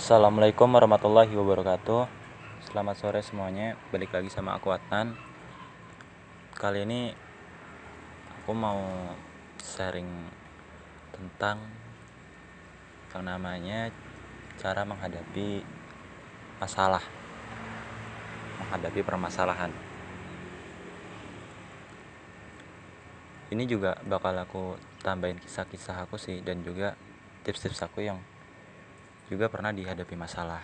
Assalamualaikum 0.00 0.64
warahmatullahi 0.64 1.28
wabarakatuh. 1.28 2.08
Selamat 2.64 2.96
sore 2.96 3.20
semuanya. 3.20 3.76
Balik 3.92 4.16
lagi 4.16 4.32
sama 4.32 4.56
aku 4.56 4.72
Adnan. 4.72 5.12
Kali 6.56 6.88
ini 6.88 7.12
Aku 8.40 8.56
mau 8.56 8.80
sharing 9.60 10.08
Tentang 11.12 11.60
Yang 13.12 13.24
namanya 13.28 13.92
Cara 14.56 14.88
menghadapi 14.88 15.60
Masalah 16.56 17.04
Menghadapi 18.56 19.04
permasalahan. 19.04 19.68
Ini 23.52 23.68
juga 23.68 24.00
bakal 24.08 24.32
aku 24.40 24.80
tambahin 25.04 25.36
kisah-kisah 25.36 26.08
aku 26.08 26.16
sih 26.16 26.40
Dan 26.40 26.64
juga 26.64 26.96
tips-tips 27.44 27.84
aku 27.84 28.00
yang 28.00 28.16
juga 29.30 29.46
pernah 29.46 29.70
dihadapi 29.70 30.18
masalah. 30.18 30.58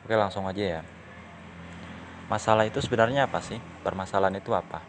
Oke, 0.00 0.16
langsung 0.16 0.48
aja 0.48 0.80
ya. 0.80 0.82
Masalah 2.32 2.64
itu 2.64 2.80
sebenarnya 2.80 3.28
apa 3.28 3.44
sih? 3.44 3.60
Permasalahan 3.84 4.40
itu 4.40 4.56
apa? 4.56 4.80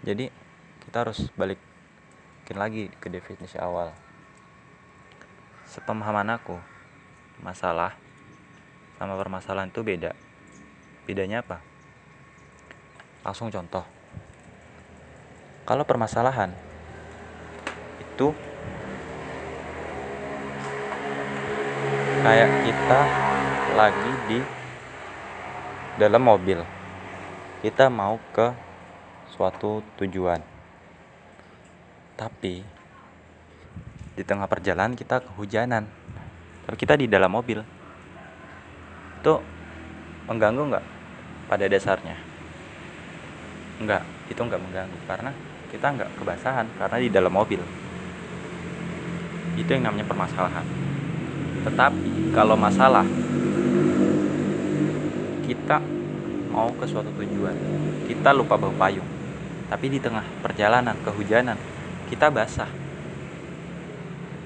Jadi, 0.00 0.32
kita 0.88 0.96
harus 1.04 1.28
balikin 1.36 2.56
lagi 2.56 2.88
ke 2.96 3.12
definisi 3.12 3.60
awal. 3.60 3.92
Sepemahaman 5.68 6.40
aku, 6.40 6.56
masalah 7.44 7.94
sama 8.96 9.14
permasalahan 9.20 9.68
itu 9.68 9.84
beda. 9.84 10.16
Bedanya 11.04 11.44
apa? 11.44 11.60
Langsung 13.22 13.52
contoh 13.52 14.01
kalau 15.62 15.86
permasalahan 15.86 16.50
itu 18.02 18.34
kayak 22.22 22.50
kita 22.66 23.00
lagi 23.74 24.12
di 24.30 24.38
dalam 25.98 26.22
mobil. 26.22 26.62
Kita 27.62 27.86
mau 27.86 28.18
ke 28.34 28.50
suatu 29.34 29.82
tujuan. 29.98 30.42
Tapi 32.18 32.62
di 34.12 34.22
tengah 34.22 34.46
perjalanan 34.46 34.98
kita 34.98 35.22
kehujanan. 35.22 35.86
Tapi 36.66 36.76
kita 36.78 36.94
di 36.98 37.06
dalam 37.06 37.30
mobil. 37.30 37.62
Itu 39.22 39.42
mengganggu 40.26 40.62
nggak 40.74 40.84
pada 41.50 41.64
dasarnya? 41.66 42.16
Enggak 43.82 44.02
itu 44.30 44.38
nggak 44.38 44.62
mengganggu. 44.62 44.98
Karena 45.06 45.30
kita 45.72 45.88
nggak 45.88 46.20
kebasahan 46.20 46.68
karena 46.76 46.96
di 47.00 47.08
dalam 47.08 47.32
mobil. 47.32 47.64
Itu 49.56 49.72
yang 49.72 49.88
namanya 49.88 50.04
permasalahan. 50.04 50.68
Tetapi 51.64 52.36
kalau 52.36 52.60
masalah 52.60 53.08
kita 55.48 55.80
mau 56.52 56.68
ke 56.76 56.84
suatu 56.84 57.08
tujuan 57.16 57.56
kita 58.04 58.36
lupa 58.36 58.60
bawa 58.60 58.76
payung. 58.76 59.08
Tapi 59.72 59.88
di 59.88 59.96
tengah 59.96 60.28
perjalanan 60.44 60.92
kehujanan 61.00 61.56
kita 62.12 62.28
basah. 62.28 62.68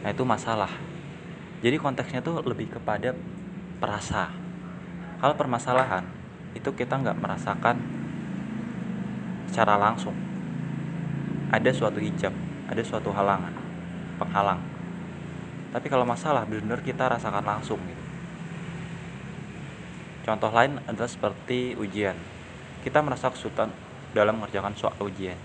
Nah 0.06 0.14
itu 0.14 0.22
masalah. 0.22 0.70
Jadi 1.58 1.74
konteksnya 1.82 2.22
tuh 2.22 2.38
lebih 2.46 2.70
kepada 2.70 3.10
perasa. 3.82 4.30
Kalau 5.18 5.34
permasalahan 5.34 6.06
itu 6.54 6.70
kita 6.70 6.94
nggak 7.02 7.18
merasakan 7.18 7.82
secara 9.50 9.74
langsung 9.74 10.14
ada 11.52 11.70
suatu 11.70 12.02
hijab 12.02 12.34
ada 12.66 12.82
suatu 12.82 13.14
halangan 13.14 13.54
penghalang. 14.18 14.58
Tapi 15.70 15.86
kalau 15.86 16.08
masalah 16.08 16.48
benar-benar 16.48 16.82
kita 16.82 17.06
rasakan 17.06 17.44
langsung 17.44 17.78
gitu. 17.78 18.04
Contoh 20.26 20.50
lain 20.50 20.82
adalah 20.90 21.06
seperti 21.06 21.78
ujian. 21.78 22.18
Kita 22.82 22.98
merasa 23.04 23.30
kesulitan 23.30 23.70
dalam 24.10 24.40
mengerjakan 24.40 24.74
soal 24.74 24.98
ujian. 24.98 25.38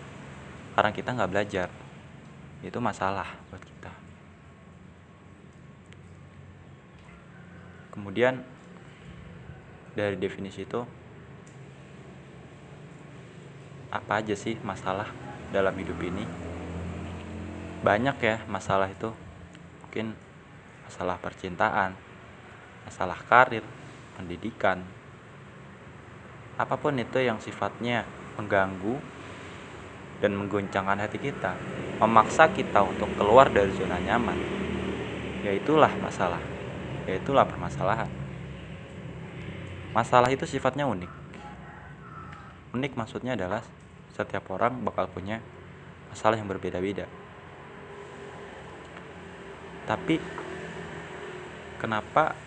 Karena 0.74 0.90
kita 0.90 1.14
nggak 1.14 1.30
belajar. 1.30 1.68
Itu 2.66 2.81
masalah 2.81 3.38
buat 3.53 3.62
kita. 3.62 3.92
Kemudian 7.94 8.42
dari 9.94 10.16
definisi 10.16 10.64
itu 10.64 10.81
apa 13.92 14.24
aja 14.24 14.31
sih 14.31 14.56
masalah 14.64 15.31
dalam 15.52 15.76
hidup 15.78 16.00
ini. 16.02 16.26
Banyak 17.84 18.18
ya 18.24 18.44
masalah 18.48 18.90
itu. 18.90 19.12
Mungkin 19.86 20.16
masalah 20.88 21.16
percintaan 21.20 22.12
masalah 22.86 23.18
karir 23.30 23.64
pendidikan. 24.18 24.84
Apa 26.58 26.78
pun 26.78 26.98
itu 27.00 27.22
yang 27.22 27.40
sifatnya 27.42 28.06
mengganggu 28.38 29.00
dan 30.22 30.38
menggoncangkan 30.38 31.02
hati 31.02 31.18
kita 31.18 31.58
memaksa 31.98 32.50
kita 32.54 32.86
untuk 32.86 33.10
keluar 33.18 33.50
dari 33.50 33.74
zona 33.74 33.98
nyaman 33.98 34.38
yaitulah 35.42 35.90
masalah 35.98 36.42
yaitulah 37.10 37.46
permasalahan. 37.50 38.10
Masalah 39.92 40.32
itu 40.32 40.48
sifatnya 40.48 40.88
unik. 40.88 41.12
Unik 42.72 42.94
maksudnya 42.96 43.36
adalah 43.36 43.66
setiap 44.24 44.50
orang 44.54 44.82
bakal 44.86 45.09
punya 45.09 45.42
masalah 46.12 46.38
yang 46.38 46.50
berbeda-beda. 46.50 47.06
Tapi 49.86 50.22
kenapa 51.82 52.38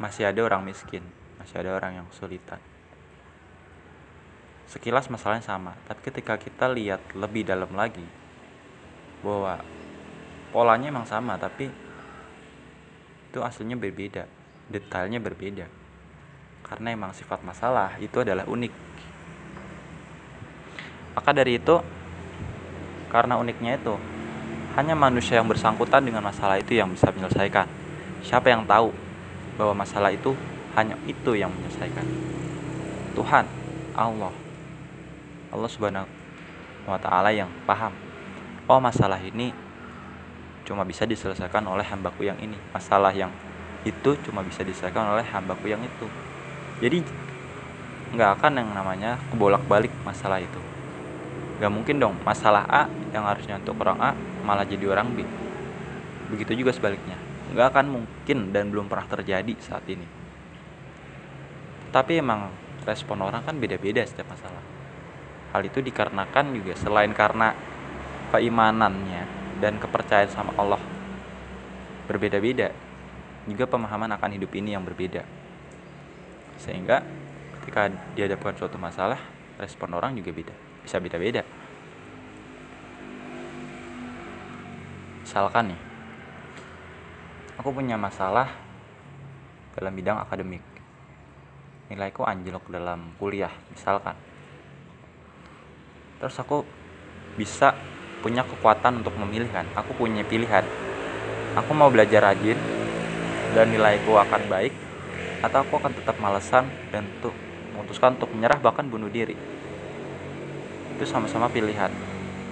masih 0.00 0.26
ada 0.26 0.40
orang 0.42 0.64
miskin? 0.64 1.04
Masih 1.36 1.60
ada 1.60 1.76
orang 1.76 2.00
yang 2.02 2.06
kesulitan? 2.08 2.58
Sekilas 4.70 5.10
masalahnya 5.10 5.42
sama 5.44 5.74
tapi 5.90 6.00
ketika 6.06 6.38
kita 6.38 6.70
lihat 6.70 7.02
lebih 7.18 7.42
dalam 7.42 7.74
lagi 7.74 8.06
bahwa 9.20 9.60
polanya 10.54 10.88
emang 10.88 11.04
sama 11.04 11.34
tapi 11.36 11.68
itu 13.30 13.38
aslinya 13.42 13.74
berbeda 13.74 14.40
detailnya 14.70 15.18
berbeda. 15.18 15.66
Karena 16.62 16.94
emang 16.94 17.10
sifat 17.10 17.42
masalah 17.42 17.98
itu 17.98 18.22
adalah 18.22 18.46
unik 18.46 18.89
maka 21.10 21.34
dari 21.34 21.58
itu, 21.58 21.82
karena 23.10 23.34
uniknya 23.34 23.74
itu, 23.74 23.98
hanya 24.78 24.94
manusia 24.94 25.42
yang 25.42 25.50
bersangkutan 25.50 26.06
dengan 26.06 26.22
masalah 26.22 26.62
itu 26.62 26.78
yang 26.78 26.94
bisa 26.94 27.10
menyelesaikan. 27.10 27.66
Siapa 28.22 28.46
yang 28.54 28.62
tahu 28.62 28.94
bahwa 29.58 29.82
masalah 29.82 30.14
itu 30.14 30.38
hanya 30.78 30.94
itu 31.10 31.34
yang 31.34 31.50
menyelesaikan? 31.50 32.06
Tuhan, 33.18 33.44
Allah. 33.98 34.30
Allah 35.50 35.70
Subhanahu 35.70 36.06
wa 36.86 36.98
taala 37.02 37.34
yang 37.34 37.50
paham. 37.66 37.90
Oh, 38.70 38.78
masalah 38.78 39.18
ini 39.18 39.50
cuma 40.62 40.86
bisa 40.86 41.02
diselesaikan 41.02 41.66
oleh 41.66 41.82
hambaku 41.82 42.30
yang 42.30 42.38
ini. 42.38 42.54
Masalah 42.70 43.10
yang 43.10 43.34
itu 43.82 44.14
cuma 44.22 44.46
bisa 44.46 44.62
diselesaikan 44.62 45.18
oleh 45.18 45.26
hambaku 45.26 45.66
yang 45.66 45.82
itu. 45.82 46.06
Jadi 46.78 47.02
nggak 48.14 48.30
akan 48.38 48.62
yang 48.62 48.70
namanya 48.70 49.18
kebolak-balik 49.34 49.90
masalah 50.06 50.38
itu 50.38 50.58
Gak 51.60 51.68
mungkin 51.68 52.00
dong 52.00 52.16
masalah 52.24 52.64
A 52.64 52.88
yang 53.12 53.28
harusnya 53.28 53.60
untuk 53.60 53.76
orang 53.84 54.00
A 54.00 54.10
malah 54.48 54.64
jadi 54.64 54.80
orang 54.88 55.12
B. 55.12 55.28
Begitu 56.32 56.64
juga 56.64 56.72
sebaliknya. 56.72 57.20
Gak 57.52 57.76
akan 57.76 58.00
mungkin 58.00 58.48
dan 58.48 58.72
belum 58.72 58.88
pernah 58.88 59.04
terjadi 59.04 59.52
saat 59.60 59.84
ini. 59.84 60.08
Tapi 61.92 62.16
emang 62.16 62.48
respon 62.88 63.20
orang 63.20 63.44
kan 63.44 63.60
beda-beda 63.60 64.00
setiap 64.08 64.32
masalah. 64.32 64.64
Hal 65.52 65.60
itu 65.60 65.84
dikarenakan 65.84 66.56
juga 66.56 66.72
selain 66.80 67.12
karena 67.12 67.52
keimanannya 68.32 69.28
dan 69.60 69.76
kepercayaan 69.76 70.32
sama 70.32 70.56
Allah 70.56 70.80
berbeda-beda, 72.08 72.72
juga 73.46 73.70
pemahaman 73.70 74.10
akan 74.16 74.30
hidup 74.34 74.50
ini 74.56 74.74
yang 74.74 74.82
berbeda. 74.82 75.22
Sehingga 76.58 77.04
ketika 77.60 77.92
dihadapkan 78.16 78.56
suatu 78.56 78.80
masalah, 78.80 79.20
respon 79.60 79.94
orang 79.94 80.18
juga 80.18 80.34
beda 80.34 80.69
bisa 80.84 80.96
beda-beda. 81.00 81.42
Misalkan 85.22 85.70
nih 85.70 85.80
aku 87.60 87.70
punya 87.70 87.94
masalah 88.00 88.50
dalam 89.76 89.92
bidang 89.94 90.18
akademik. 90.18 90.64
Nilaiku 91.90 92.22
anjlok 92.26 92.66
dalam 92.70 93.14
kuliah 93.18 93.52
misalkan. 93.70 94.14
Terus 96.18 96.36
aku 96.38 96.62
bisa 97.34 97.74
punya 98.20 98.44
kekuatan 98.44 99.00
untuk 99.00 99.16
memilih 99.16 99.48
kan? 99.50 99.66
Aku 99.74 99.96
punya 99.96 100.22
pilihan. 100.26 100.62
Aku 101.58 101.74
mau 101.74 101.90
belajar 101.90 102.30
rajin 102.30 102.58
dan 103.54 103.70
nilaiku 103.74 104.14
akan 104.14 104.46
baik 104.46 104.74
atau 105.40 105.64
aku 105.64 105.80
akan 105.80 105.92
tetap 105.96 106.16
malesan 106.20 106.68
dan 106.94 107.08
tuh 107.18 107.34
memutuskan 107.74 108.14
untuk 108.20 108.30
menyerah 108.36 108.60
bahkan 108.60 108.86
bunuh 108.86 109.08
diri 109.10 109.34
itu 111.00 111.08
sama-sama 111.08 111.48
pilihan. 111.48 111.88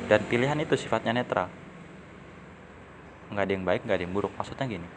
Dan 0.09 0.25
pilihan 0.25 0.57
itu 0.57 0.73
sifatnya 0.73 1.13
netral. 1.13 1.53
Nggak 3.29 3.45
ada 3.45 3.53
yang 3.53 3.65
baik 3.69 3.85
nggak 3.85 3.97
ada 4.01 4.05
yang 4.09 4.15
buruk. 4.17 4.33
Maksudnya 4.41 4.65
gini. 4.65 4.89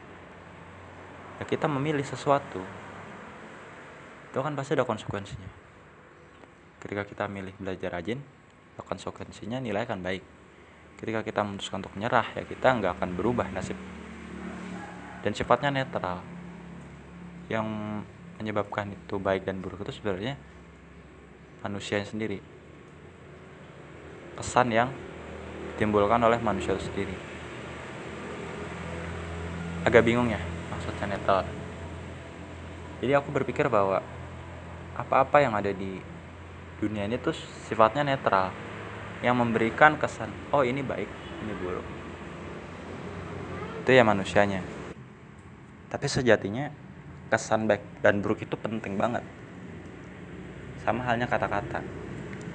Ya 1.35 1.43
kita 1.43 1.67
memilih 1.67 2.07
sesuatu 2.07 2.63
itu 4.31 4.39
kan 4.39 4.55
pasti 4.55 4.71
ada 4.71 4.87
konsekuensinya. 4.87 5.51
Ketika 6.79 7.03
kita 7.03 7.27
milih 7.27 7.51
belajar 7.59 7.91
rajin 7.91 8.23
ya 8.79 8.81
konsekuensinya 8.87 9.59
nilai 9.59 9.83
akan 9.83 9.99
baik. 9.99 10.23
Ketika 10.95 11.19
kita 11.19 11.43
memutuskan 11.43 11.83
untuk 11.83 11.91
menyerah 11.99 12.31
ya 12.31 12.47
kita 12.47 12.71
nggak 12.71 13.03
akan 13.03 13.09
berubah 13.19 13.51
nasib. 13.51 13.75
Dan 15.27 15.35
sifatnya 15.35 15.75
netral. 15.75 16.23
Yang 17.51 17.67
menyebabkan 18.39 18.95
itu 18.95 19.19
baik 19.19 19.43
dan 19.43 19.59
buruk 19.59 19.83
itu 19.83 19.99
sebenarnya 19.99 20.39
manusia 21.67 21.99
sendiri 22.07 22.50
kesan 24.37 24.71
yang 24.71 24.89
ditimbulkan 25.75 26.21
oleh 26.21 26.37
manusia 26.37 26.77
itu 26.77 26.85
sendiri. 26.85 27.15
Agak 29.81 30.05
bingung 30.05 30.29
ya 30.29 30.37
maksudnya 30.69 31.17
netral. 31.17 31.41
Jadi 33.01 33.11
aku 33.17 33.33
berpikir 33.33 33.65
bahwa 33.65 34.05
apa-apa 34.93 35.41
yang 35.41 35.57
ada 35.57 35.73
di 35.73 35.97
dunia 36.77 37.09
ini 37.09 37.17
tuh 37.17 37.33
sifatnya 37.65 38.05
netral 38.05 38.53
yang 39.25 39.37
memberikan 39.37 39.97
kesan 39.97 40.29
oh 40.53 40.61
ini 40.61 40.85
baik 40.85 41.09
ini 41.41 41.53
buruk. 41.57 41.87
Itu 43.81 43.89
ya 43.89 44.05
manusianya. 44.05 44.61
Tapi 45.89 46.05
sejatinya 46.05 46.69
kesan 47.33 47.65
baik 47.65 47.81
dan 48.05 48.21
buruk 48.21 48.45
itu 48.45 48.53
penting 48.53 49.01
banget. 49.01 49.25
Sama 50.85 51.05
halnya 51.05 51.25
kata-kata. 51.25 51.81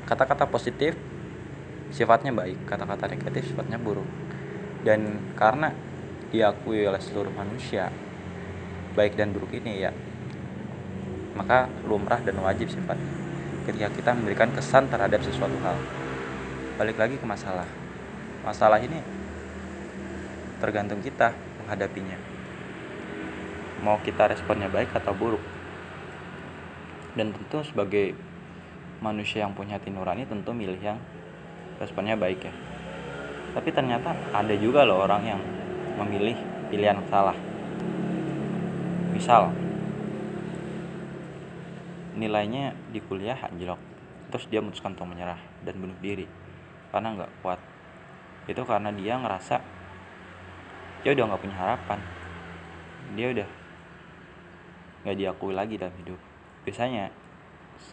Kata-kata 0.06 0.46
positif 0.46 0.94
sifatnya 1.90 2.34
baik 2.34 2.66
kata-kata 2.66 3.10
negatif 3.10 3.50
sifatnya 3.52 3.78
buruk. 3.78 4.06
Dan 4.86 5.34
karena 5.34 5.74
diakui 6.30 6.86
oleh 6.86 7.02
seluruh 7.02 7.30
manusia 7.34 7.90
baik 8.96 9.14
dan 9.14 9.30
buruk 9.30 9.52
ini 9.52 9.84
ya 9.84 9.92
maka 11.36 11.68
lumrah 11.84 12.18
dan 12.24 12.40
wajib 12.40 12.72
sifatnya. 12.72 13.12
Ketika 13.68 13.92
kita 13.92 14.10
memberikan 14.16 14.48
kesan 14.56 14.88
terhadap 14.88 15.20
sesuatu 15.20 15.54
hal 15.60 15.76
balik 16.80 16.96
lagi 16.96 17.20
ke 17.20 17.26
masalah. 17.28 17.68
Masalah 18.40 18.80
ini 18.80 19.02
tergantung 20.62 21.04
kita 21.04 21.36
menghadapinya. 21.60 22.16
Mau 23.84 24.00
kita 24.00 24.32
responnya 24.32 24.72
baik 24.72 24.96
atau 24.96 25.12
buruk. 25.12 25.42
Dan 27.12 27.32
tentu 27.32 27.64
sebagai 27.64 28.16
manusia 29.00 29.44
yang 29.44 29.52
punya 29.52 29.76
hati 29.76 29.92
nurani 29.92 30.24
tentu 30.24 30.56
milih 30.56 30.80
yang 30.80 30.96
responnya 31.80 32.16
baik 32.16 32.40
ya. 32.46 32.54
Tapi 33.56 33.68
ternyata 33.72 34.12
ada 34.32 34.54
juga 34.56 34.84
loh 34.84 35.00
orang 35.04 35.22
yang 35.24 35.40
memilih 35.96 36.36
pilihan 36.68 37.00
salah. 37.08 37.36
Misal 39.16 39.52
nilainya 42.16 42.72
di 42.92 43.00
kuliah 43.00 43.36
anjlok 43.44 43.80
terus 44.32 44.48
dia 44.50 44.58
memutuskan 44.60 44.96
untuk 44.96 45.08
menyerah 45.08 45.38
dan 45.62 45.74
bunuh 45.78 45.96
diri. 46.02 46.26
Karena 46.92 47.16
nggak 47.16 47.32
kuat. 47.40 47.60
Itu 48.46 48.62
karena 48.68 48.92
dia 48.92 49.16
ngerasa 49.16 49.56
dia 51.04 51.10
udah 51.14 51.24
nggak 51.32 51.42
punya 51.42 51.56
harapan. 51.56 51.98
Dia 53.14 53.26
udah 53.32 53.48
nggak 55.06 55.16
diakui 55.16 55.54
lagi 55.54 55.78
dalam 55.78 55.94
hidup. 56.02 56.18
Biasanya 56.66 57.14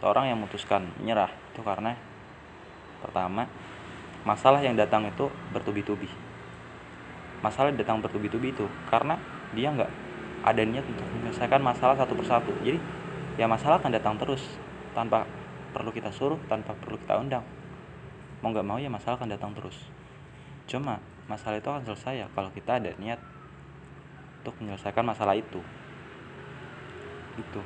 seorang 0.00 0.28
yang 0.28 0.42
memutuskan 0.42 0.90
menyerah 0.98 1.30
itu 1.54 1.60
karena 1.62 1.94
pertama 3.04 3.46
masalah 4.24 4.64
yang 4.64 4.74
datang 4.74 5.04
itu 5.04 5.28
bertubi-tubi. 5.52 6.08
Masalah 7.44 7.76
datang 7.76 8.00
bertubi-tubi 8.00 8.56
itu 8.56 8.64
karena 8.88 9.20
dia 9.52 9.68
nggak 9.68 9.92
ada 10.44 10.62
niat 10.64 10.84
untuk 10.88 11.06
menyelesaikan 11.12 11.60
masalah 11.60 11.94
satu 11.94 12.16
persatu. 12.16 12.52
Jadi 12.64 12.80
ya 13.36 13.44
masalah 13.44 13.76
akan 13.78 13.92
datang 13.92 14.16
terus 14.16 14.40
tanpa 14.96 15.28
perlu 15.76 15.92
kita 15.92 16.08
suruh 16.08 16.40
tanpa 16.48 16.72
perlu 16.72 16.96
kita 16.96 17.20
undang. 17.20 17.44
Mau 18.40 18.48
nggak 18.52 18.64
mau 18.64 18.80
ya 18.80 18.88
masalah 18.88 19.20
akan 19.20 19.28
datang 19.28 19.52
terus. 19.52 19.76
Cuma 20.64 21.04
masalah 21.28 21.60
itu 21.60 21.68
akan 21.68 21.84
selesai 21.84 22.24
ya 22.24 22.26
kalau 22.32 22.48
kita 22.48 22.80
ada 22.80 22.96
niat 22.96 23.20
untuk 24.40 24.56
menyelesaikan 24.64 25.04
masalah 25.04 25.36
itu. 25.36 25.60
Itu 27.36 27.60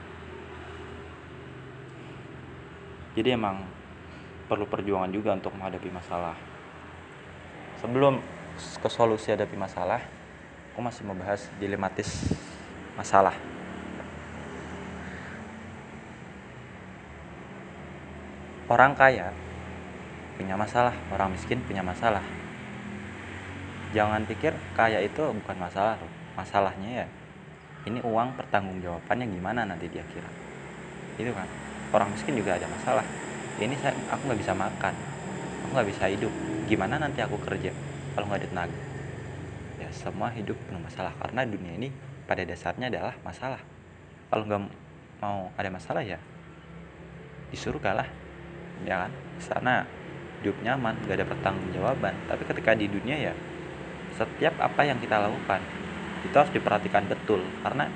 jadi 3.19 3.35
emang 3.35 3.67
perlu 4.47 4.63
perjuangan 4.71 5.11
juga 5.11 5.35
untuk 5.35 5.51
menghadapi 5.59 5.91
masalah 5.91 6.39
sebelum 7.79 8.19
ke 8.59 8.89
solusi 8.91 9.31
hadapi 9.31 9.55
masalah 9.55 10.03
aku 10.75 10.81
masih 10.83 11.03
membahas 11.07 11.47
dilematis 11.59 12.35
masalah. 12.99 13.35
Orang 18.69 18.93
kaya 18.99 19.33
punya 20.37 20.55
masalah 20.55 20.95
orang 21.15 21.35
miskin 21.35 21.63
punya 21.65 21.81
masalah. 21.81 22.23
Jangan 23.97 24.29
pikir 24.29 24.53
kaya 24.77 25.01
itu 25.01 25.23
bukan 25.25 25.57
masalah 25.57 25.97
masalahnya 26.37 27.03
ya 27.03 27.07
ini 27.89 28.05
uang 28.05 28.37
pertanggungjawabannya 28.37 29.27
gimana 29.33 29.65
nanti 29.65 29.89
di 29.89 29.99
akhirat 29.99 30.35
itu 31.19 31.31
kan? 31.35 31.49
Orang 31.91 32.13
miskin 32.13 32.37
juga 32.37 32.55
ada 32.55 32.69
masalah. 32.69 33.07
Ini 33.59 33.75
saya 33.81 33.97
aku 34.13 34.31
nggak 34.31 34.39
bisa 34.39 34.55
makan 34.55 34.95
aku 35.69 35.77
nggak 35.77 35.89
bisa 35.93 36.05
hidup 36.09 36.33
gimana 36.69 37.01
nanti 37.01 37.25
aku 37.25 37.41
kerja 37.41 37.73
kalau 38.13 38.29
nggak 38.29 38.45
ada 38.45 38.49
tenaga? 38.53 38.79
Ya 39.81 39.89
semua 39.91 40.29
hidup 40.37 40.55
penuh 40.69 40.85
masalah 40.85 41.17
karena 41.17 41.49
dunia 41.49 41.73
ini 41.81 41.89
pada 42.29 42.45
dasarnya 42.45 42.93
adalah 42.93 43.17
masalah. 43.25 43.61
Kalau 44.29 44.45
nggak 44.45 44.63
mau 45.25 45.49
ada 45.57 45.71
masalah 45.73 46.05
ya 46.05 46.21
di 47.49 47.57
surga 47.57 48.05
lah 48.05 48.09
ya 48.85 49.09
kan? 49.09 49.13
Sana 49.41 49.89
hidup 50.45 50.61
nyaman 50.61 50.95
nggak 51.09 51.17
ada 51.19 51.27
pertanggungjawaban 51.27 52.15
tapi 52.29 52.43
ketika 52.47 52.77
di 52.77 52.87
dunia 52.87 53.17
ya 53.17 53.35
setiap 54.15 54.55
apa 54.63 54.87
yang 54.87 55.01
kita 55.01 55.19
lakukan 55.19 55.65
itu 56.27 56.35
harus 56.37 56.53
diperhatikan 56.53 57.09
betul. 57.09 57.41
Karena 57.65 57.89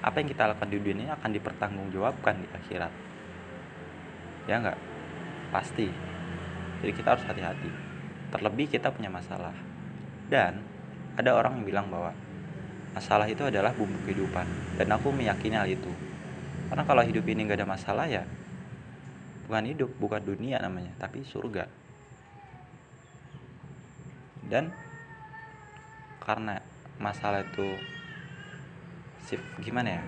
apa 0.00 0.16
yang 0.16 0.28
kita 0.30 0.48
lakukan 0.48 0.70
di 0.70 0.78
dunia 0.80 1.10
ini 1.10 1.12
akan 1.12 1.30
dipertanggungjawabkan 1.34 2.34
di 2.40 2.46
akhirat. 2.54 2.92
Ya 4.48 4.56
enggak 4.62 4.78
pasti 5.50 5.90
jadi 6.80 6.92
kita 6.96 7.08
harus 7.16 7.24
hati-hati. 7.28 7.70
Terlebih 8.30 8.66
kita 8.72 8.92
punya 8.92 9.12
masalah. 9.12 9.52
Dan 10.30 10.62
ada 11.18 11.30
orang 11.34 11.60
yang 11.60 11.66
bilang 11.66 11.86
bahwa 11.92 12.14
masalah 12.96 13.26
itu 13.26 13.44
adalah 13.44 13.74
bumbu 13.76 13.98
kehidupan. 14.06 14.46
Dan 14.80 14.88
aku 14.94 15.12
meyakini 15.12 15.56
hal 15.58 15.68
itu. 15.68 15.90
Karena 16.70 16.86
kalau 16.86 17.02
hidup 17.02 17.26
ini 17.26 17.50
nggak 17.50 17.58
ada 17.60 17.68
masalah 17.68 18.06
ya 18.06 18.22
bukan 19.50 19.66
hidup 19.66 19.90
bukan 19.98 20.22
dunia 20.22 20.62
namanya 20.62 20.94
tapi 21.02 21.26
surga. 21.26 21.66
Dan 24.46 24.70
karena 26.22 26.62
masalah 27.02 27.42
itu 27.42 27.74
sif 29.26 29.42
gimana 29.58 29.98
ya? 29.98 30.02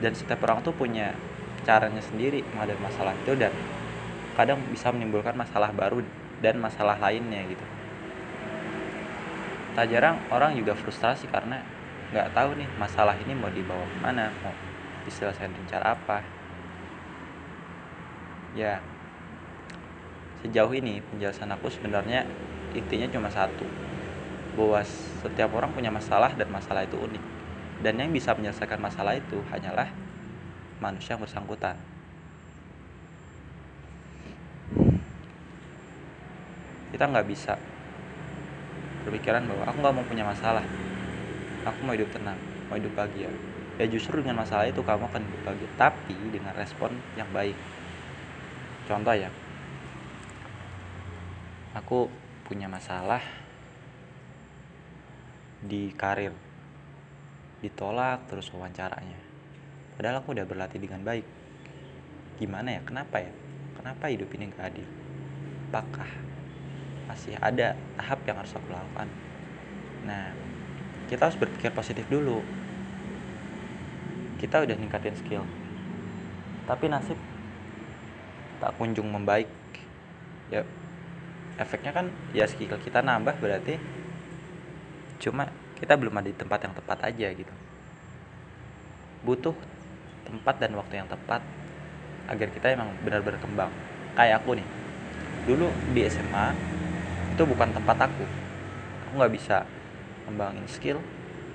Dan 0.00 0.16
setiap 0.16 0.40
orang 0.48 0.64
tuh 0.64 0.72
punya 0.72 1.12
caranya 1.68 2.00
sendiri 2.00 2.40
menghadapi 2.56 2.80
masalah 2.80 3.12
itu 3.20 3.36
dan 3.36 3.52
kadang 4.32 4.60
bisa 4.72 4.88
menimbulkan 4.88 5.36
masalah 5.36 5.68
baru 5.72 6.00
dan 6.40 6.56
masalah 6.58 6.96
lainnya 6.96 7.44
gitu. 7.46 7.64
Tak 9.72 9.88
jarang 9.88 10.20
orang 10.28 10.56
juga 10.56 10.76
frustrasi 10.76 11.28
karena 11.28 11.64
nggak 12.12 12.36
tahu 12.36 12.60
nih 12.60 12.68
masalah 12.76 13.16
ini 13.16 13.32
mau 13.32 13.48
dibawa 13.48 13.84
ke 13.88 13.98
mana 14.04 14.28
mau 14.44 14.52
diselesaikan 15.08 15.52
dengan 15.52 15.68
cara 15.68 15.86
apa. 15.96 16.18
Ya 18.52 18.80
sejauh 20.44 20.72
ini 20.76 21.00
penjelasan 21.08 21.48
aku 21.54 21.72
sebenarnya 21.72 22.28
intinya 22.76 23.08
cuma 23.08 23.32
satu 23.32 23.64
bahwa 24.52 24.84
setiap 25.24 25.48
orang 25.56 25.72
punya 25.72 25.88
masalah 25.88 26.32
dan 26.36 26.48
masalah 26.52 26.84
itu 26.84 27.00
unik. 27.00 27.24
Dan 27.82 27.98
yang 27.98 28.12
bisa 28.12 28.36
menyelesaikan 28.36 28.78
masalah 28.78 29.16
itu 29.16 29.40
hanyalah 29.50 29.88
manusia 30.78 31.16
yang 31.16 31.22
bersangkutan 31.24 31.74
kita 36.92 37.08
nggak 37.08 37.26
bisa 37.26 37.56
berpikiran 39.08 39.48
bahwa 39.48 39.64
aku 39.66 39.76
nggak 39.82 39.94
mau 39.96 40.06
punya 40.06 40.24
masalah. 40.28 40.64
Aku 41.66 41.78
mau 41.82 41.96
hidup 41.96 42.12
tenang 42.14 42.52
mau 42.72 42.80
hidup 42.80 42.96
bahagia. 42.96 43.28
Ya 43.76 43.84
justru 43.84 44.24
dengan 44.24 44.40
masalah 44.40 44.64
itu 44.64 44.80
kamu 44.80 45.04
akan 45.12 45.20
hidup 45.20 45.42
bahagia 45.44 45.68
tapi 45.76 46.16
dengan 46.32 46.56
respon 46.56 46.96
yang 47.20 47.28
baik. 47.36 47.52
Contoh 48.88 49.12
ya 49.12 49.28
aku 51.76 52.08
punya 52.48 52.72
masalah 52.72 53.20
di 55.60 55.92
karir. 55.92 56.32
Ditolak 57.60 58.24
terus 58.32 58.48
wawancaranya. 58.56 59.20
Padahal 60.00 60.24
aku 60.24 60.32
udah 60.32 60.48
berlatih 60.48 60.80
dengan 60.80 61.04
baik. 61.04 61.28
Gimana 62.40 62.74
ya? 62.74 62.80
Kenapa 62.88 63.20
ya? 63.20 63.30
Kenapa 63.76 64.08
hidup 64.08 64.32
ini 64.34 64.48
gak 64.50 64.72
adil? 64.72 64.88
Apakah 65.68 66.10
masih 67.12 67.36
ada 67.44 67.76
tahap 68.00 68.24
yang 68.24 68.40
harus 68.40 68.56
aku 68.56 68.72
lakukan. 68.72 69.04
Nah 70.08 70.32
kita 71.12 71.28
harus 71.28 71.36
berpikir 71.36 71.68
positif 71.76 72.08
dulu. 72.08 72.40
Kita 74.40 74.64
udah 74.64 74.72
ningkatin 74.72 75.12
skill. 75.20 75.44
Tapi 76.64 76.88
nasib 76.88 77.20
tak 78.64 78.72
kunjung 78.80 79.12
membaik. 79.12 79.52
Ya 80.48 80.64
efeknya 81.60 81.92
kan 81.92 82.08
ya 82.32 82.48
skill 82.48 82.80
kita 82.80 83.04
nambah 83.04 83.36
berarti 83.36 83.76
cuma 85.20 85.52
kita 85.76 86.00
belum 86.00 86.16
ada 86.16 86.32
di 86.32 86.34
tempat 86.34 86.64
yang 86.64 86.72
tepat 86.72 86.98
aja 87.12 87.28
gitu. 87.28 87.54
Butuh 89.20 89.54
tempat 90.24 90.56
dan 90.56 90.72
waktu 90.80 91.04
yang 91.04 91.08
tepat 91.12 91.44
agar 92.24 92.48
kita 92.48 92.72
emang 92.72 92.88
benar-benar 93.04 93.36
kembang. 93.36 93.70
Kayak 94.16 94.40
aku 94.40 94.56
nih 94.56 94.66
dulu 95.44 95.68
di 95.92 96.08
SMA 96.08 96.71
itu 97.32 97.42
bukan 97.48 97.72
tempat 97.72 97.96
aku. 97.96 98.24
Aku 99.08 99.12
nggak 99.16 99.32
bisa 99.32 99.64
ngembangin 100.28 100.68
skill 100.68 101.00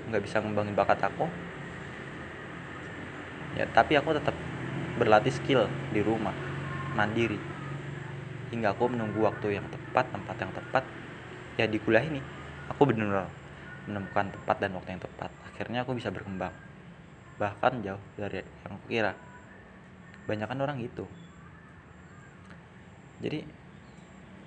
nggak 0.08 0.24
bisa 0.24 0.40
ngembangin 0.40 0.74
bakat 0.74 0.98
aku. 1.04 1.28
Ya 3.54 3.68
tapi 3.70 3.94
aku 3.94 4.16
tetap 4.16 4.34
berlatih 4.96 5.32
skill 5.32 5.68
di 5.92 6.00
rumah 6.00 6.34
mandiri. 6.96 7.38
Hingga 8.48 8.72
aku 8.72 8.88
menunggu 8.88 9.20
waktu 9.20 9.60
yang 9.60 9.66
tepat 9.68 10.08
tempat 10.08 10.36
yang 10.40 10.52
tepat. 10.56 10.84
Ya 11.60 11.68
di 11.68 11.76
kuliah 11.78 12.02
ini 12.02 12.24
aku 12.72 12.88
benar-benar 12.88 13.28
menemukan 13.84 14.32
tempat 14.32 14.56
dan 14.60 14.72
waktu 14.74 14.90
yang 14.96 15.02
tepat. 15.04 15.30
Akhirnya 15.52 15.84
aku 15.84 15.92
bisa 15.94 16.08
berkembang. 16.08 16.52
Bahkan 17.36 17.84
jauh 17.84 18.02
dari 18.16 18.40
yang 18.42 18.72
aku 18.74 18.86
kira. 18.88 19.12
Banyak 20.24 20.48
kan 20.48 20.58
orang 20.60 20.76
gitu. 20.80 21.04
Jadi 23.18 23.42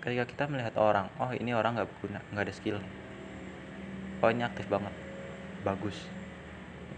ketika 0.01 0.25
kita 0.25 0.43
melihat 0.49 0.75
orang 0.81 1.07
oh 1.21 1.29
ini 1.31 1.53
orang 1.53 1.77
nggak 1.77 1.89
berguna 1.89 2.19
nggak 2.33 2.45
ada 2.49 2.53
skill 2.53 2.81
oh 4.21 4.29
ini 4.29 4.45
aktif 4.45 4.69
banget. 4.69 4.93
Bagus. 5.65 5.97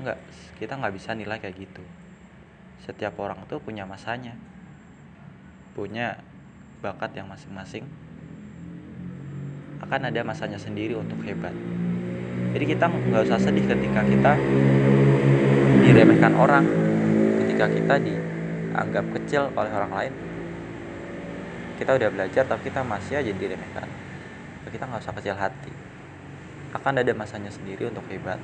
Nggak 0.04 0.20
kita 0.60 0.76
nggak 0.76 0.94
bisa 0.94 1.16
nilai 1.16 1.40
kayak 1.40 1.56
gitu. 1.56 1.84
Setiap 2.84 3.16
orang 3.18 3.40
tuh 3.48 3.64
punya 3.64 3.88
masanya. 3.88 4.36
Punya 5.74 6.20
bakat 6.84 7.16
yang 7.16 7.32
masing-masing. 7.32 7.88
Akan 9.80 10.04
ada 10.04 10.20
masanya 10.24 10.60
sendiri 10.60 11.00
untuk 11.00 11.24
hebat. 11.24 11.56
Jadi 12.54 12.66
kita 12.70 12.86
nggak 12.92 13.24
usah 13.26 13.40
sedih 13.40 13.66
ketika 13.66 14.04
kita 14.04 14.32
diremehkan 15.82 16.36
orang. 16.36 16.68
Ketika 17.44 17.72
kita 17.72 17.96
dianggap 18.04 19.06
kecil 19.16 19.48
oleh 19.56 19.72
orang 19.72 19.94
lain 19.96 20.14
kita 21.78 21.98
udah 21.98 22.10
belajar 22.14 22.44
tapi 22.46 22.70
kita 22.70 22.86
masih 22.86 23.20
aja 23.20 23.32
diremehkan. 23.34 23.90
Kita 24.70 24.90
nggak 24.90 25.06
usah 25.06 25.14
kecil 25.14 25.38
hati. 25.38 25.70
Akan 26.74 26.98
ada 26.98 27.14
masanya 27.14 27.54
sendiri 27.54 27.90
untuk 27.90 28.06
hebat. 28.10 28.42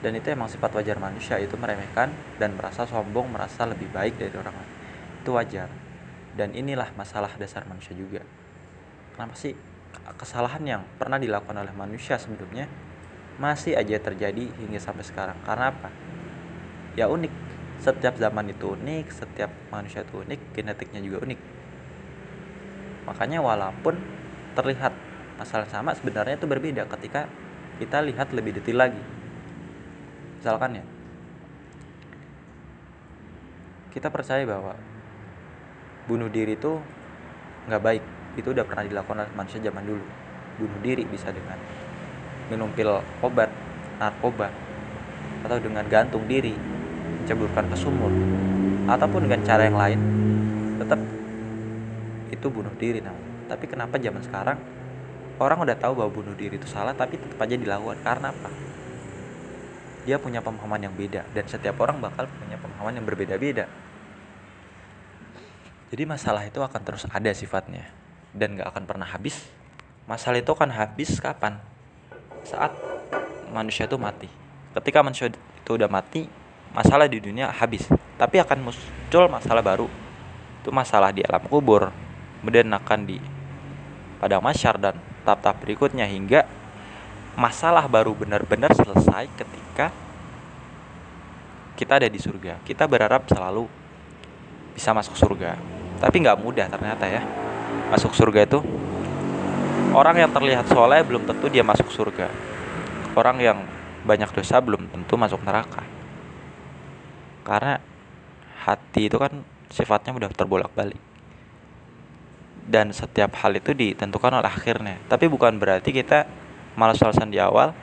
Dan 0.00 0.16
itu 0.16 0.32
emang 0.32 0.48
sifat 0.48 0.70
wajar 0.80 0.96
manusia 0.96 1.36
itu 1.42 1.58
meremehkan 1.58 2.14
dan 2.40 2.56
merasa 2.56 2.86
sombong 2.86 3.28
merasa 3.34 3.66
lebih 3.68 3.90
baik 3.90 4.16
dari 4.16 4.32
orang 4.32 4.54
lain. 4.54 4.72
Itu 5.20 5.34
wajar. 5.34 5.68
Dan 6.38 6.54
inilah 6.54 6.94
masalah 6.94 7.34
dasar 7.36 7.66
manusia 7.66 7.92
juga. 7.92 8.22
Kenapa 9.12 9.34
sih 9.34 9.52
kesalahan 10.16 10.62
yang 10.62 10.82
pernah 10.96 11.18
dilakukan 11.18 11.58
oleh 11.58 11.74
manusia 11.74 12.16
sebelumnya 12.16 12.70
masih 13.42 13.74
aja 13.74 13.98
terjadi 13.98 14.46
hingga 14.46 14.78
sampai 14.78 15.04
sekarang? 15.04 15.36
Karena 15.42 15.74
apa? 15.74 15.90
Ya 16.94 17.10
unik. 17.10 17.50
Setiap 17.82 18.14
zaman 18.16 18.54
itu 18.54 18.78
unik 18.78 19.10
setiap 19.10 19.50
manusia 19.74 20.06
itu 20.06 20.22
unik 20.22 20.40
genetiknya 20.54 21.00
juga 21.02 21.24
unik 21.26 21.40
makanya 23.04 23.40
walaupun 23.40 23.96
terlihat 24.54 24.92
masalah 25.40 25.68
sama 25.68 25.96
sebenarnya 25.96 26.36
itu 26.36 26.44
berbeda 26.44 26.84
ketika 26.98 27.30
kita 27.80 28.04
lihat 28.04 28.28
lebih 28.36 28.60
detail 28.60 28.88
lagi. 28.88 29.02
Misalkan 30.40 30.80
ya 30.80 30.84
kita 33.90 34.12
percaya 34.12 34.44
bahwa 34.44 34.76
bunuh 36.04 36.28
diri 36.28 36.56
itu 36.56 36.76
nggak 37.68 37.82
baik. 37.82 38.04
Itu 38.36 38.52
udah 38.52 38.64
pernah 38.68 38.84
dilakukan 38.84 39.26
oleh 39.26 39.32
manusia 39.32 39.58
zaman 39.64 39.84
dulu. 39.84 40.04
Bunuh 40.60 40.78
diri 40.84 41.08
bisa 41.08 41.32
dengan 41.32 41.56
minum 42.52 42.68
pil 42.76 43.00
obat 43.24 43.48
narkoba 43.96 44.50
atau 45.46 45.56
dengan 45.56 45.86
gantung 45.88 46.26
diri 46.28 46.52
menceburkan 47.20 47.68
ke 47.70 47.76
sumur 47.78 48.12
ataupun 48.90 49.28
dengan 49.28 49.40
cara 49.46 49.70
yang 49.70 49.78
lain 49.78 50.00
itu 52.30 52.46
bunuh 52.46 52.72
diri 52.78 53.02
namanya. 53.02 53.50
Tapi 53.50 53.66
kenapa 53.66 53.98
zaman 53.98 54.22
sekarang 54.22 54.58
orang 55.42 55.58
udah 55.66 55.76
tahu 55.76 55.98
bahwa 55.98 56.10
bunuh 56.14 56.34
diri 56.38 56.54
itu 56.54 56.70
salah 56.70 56.94
tapi 56.94 57.18
tetap 57.18 57.42
aja 57.42 57.58
dilakukan? 57.58 57.98
Karena 58.06 58.30
apa? 58.30 58.50
Dia 60.06 60.16
punya 60.16 60.40
pemahaman 60.40 60.80
yang 60.86 60.94
beda 60.94 61.26
dan 61.34 61.44
setiap 61.50 61.76
orang 61.82 61.98
bakal 61.98 62.30
punya 62.30 62.56
pemahaman 62.56 62.94
yang 63.02 63.04
berbeda-beda. 63.04 63.66
Jadi 65.90 66.02
masalah 66.06 66.46
itu 66.46 66.62
akan 66.62 66.80
terus 66.86 67.02
ada 67.10 67.34
sifatnya 67.34 67.90
dan 68.30 68.54
gak 68.54 68.70
akan 68.70 68.84
pernah 68.86 69.10
habis. 69.10 69.42
Masalah 70.06 70.38
itu 70.38 70.54
akan 70.54 70.70
habis 70.70 71.18
kapan? 71.18 71.58
Saat 72.46 72.72
manusia 73.50 73.90
itu 73.90 73.98
mati. 73.98 74.30
Ketika 74.70 75.02
manusia 75.02 75.34
itu 75.34 75.70
udah 75.74 75.90
mati 75.90 76.30
masalah 76.70 77.10
di 77.10 77.18
dunia 77.18 77.50
habis. 77.50 77.90
Tapi 78.14 78.38
akan 78.38 78.70
muncul 78.70 79.26
masalah 79.26 79.60
baru. 79.66 79.90
Itu 80.62 80.70
masalah 80.70 81.10
di 81.10 81.26
alam 81.26 81.42
kubur 81.50 81.90
kemudian 82.40 82.72
akan 82.72 83.04
di 83.04 83.20
pada 84.20 84.40
masyar 84.40 84.76
dan 84.76 84.96
tahap-tahap 85.24 85.60
berikutnya 85.64 86.04
hingga 86.08 86.44
masalah 87.36 87.86
baru 87.88 88.12
benar-benar 88.16 88.72
selesai 88.76 89.28
ketika 89.36 89.92
kita 91.80 91.96
ada 91.96 92.08
di 92.12 92.20
surga. 92.20 92.60
Kita 92.60 92.84
berharap 92.84 93.24
selalu 93.24 93.64
bisa 94.76 94.92
masuk 94.92 95.16
surga. 95.16 95.56
Tapi 95.96 96.16
nggak 96.20 96.40
mudah 96.40 96.68
ternyata 96.68 97.08
ya. 97.08 97.24
Masuk 97.88 98.12
surga 98.12 98.44
itu 98.44 98.60
orang 99.96 100.20
yang 100.20 100.30
terlihat 100.30 100.68
soleh 100.68 101.00
belum 101.00 101.24
tentu 101.24 101.48
dia 101.48 101.64
masuk 101.64 101.88
surga. 101.88 102.28
Orang 103.16 103.40
yang 103.40 103.64
banyak 104.04 104.28
dosa 104.32 104.60
belum 104.60 104.92
tentu 104.92 105.16
masuk 105.16 105.40
neraka. 105.40 105.80
Karena 107.44 107.80
hati 108.60 109.08
itu 109.08 109.16
kan 109.16 109.40
sifatnya 109.72 110.12
mudah 110.12 110.28
terbolak-balik. 110.32 111.09
Dan 112.66 112.92
setiap 112.94 113.34
hal 113.40 113.56
itu 113.56 113.72
ditentukan 113.72 114.30
oleh 114.40 114.50
akhirnya. 114.50 115.00
Tapi 115.08 115.26
bukan 115.26 115.56
berarti 115.56 115.90
kita 115.90 116.26
malas-malasan 116.78 117.30
di 117.30 117.38
awal 117.40 117.74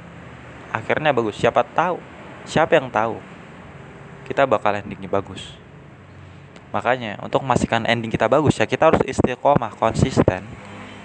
akhirnya 0.71 1.11
bagus. 1.11 1.39
Siapa 1.39 1.63
tahu 1.63 1.99
siapa 2.47 2.79
yang 2.79 2.87
tahu 2.87 3.19
kita 4.23 4.47
bakal 4.47 4.71
endingnya 4.75 5.11
bagus. 5.11 5.55
Makanya 6.71 7.19
untuk 7.23 7.43
memastikan 7.43 7.83
ending 7.87 8.11
kita 8.11 8.27
bagus 8.27 8.59
ya 8.59 8.67
kita 8.67 8.91
harus 8.91 9.03
istiqomah 9.03 9.71
konsisten 9.75 10.43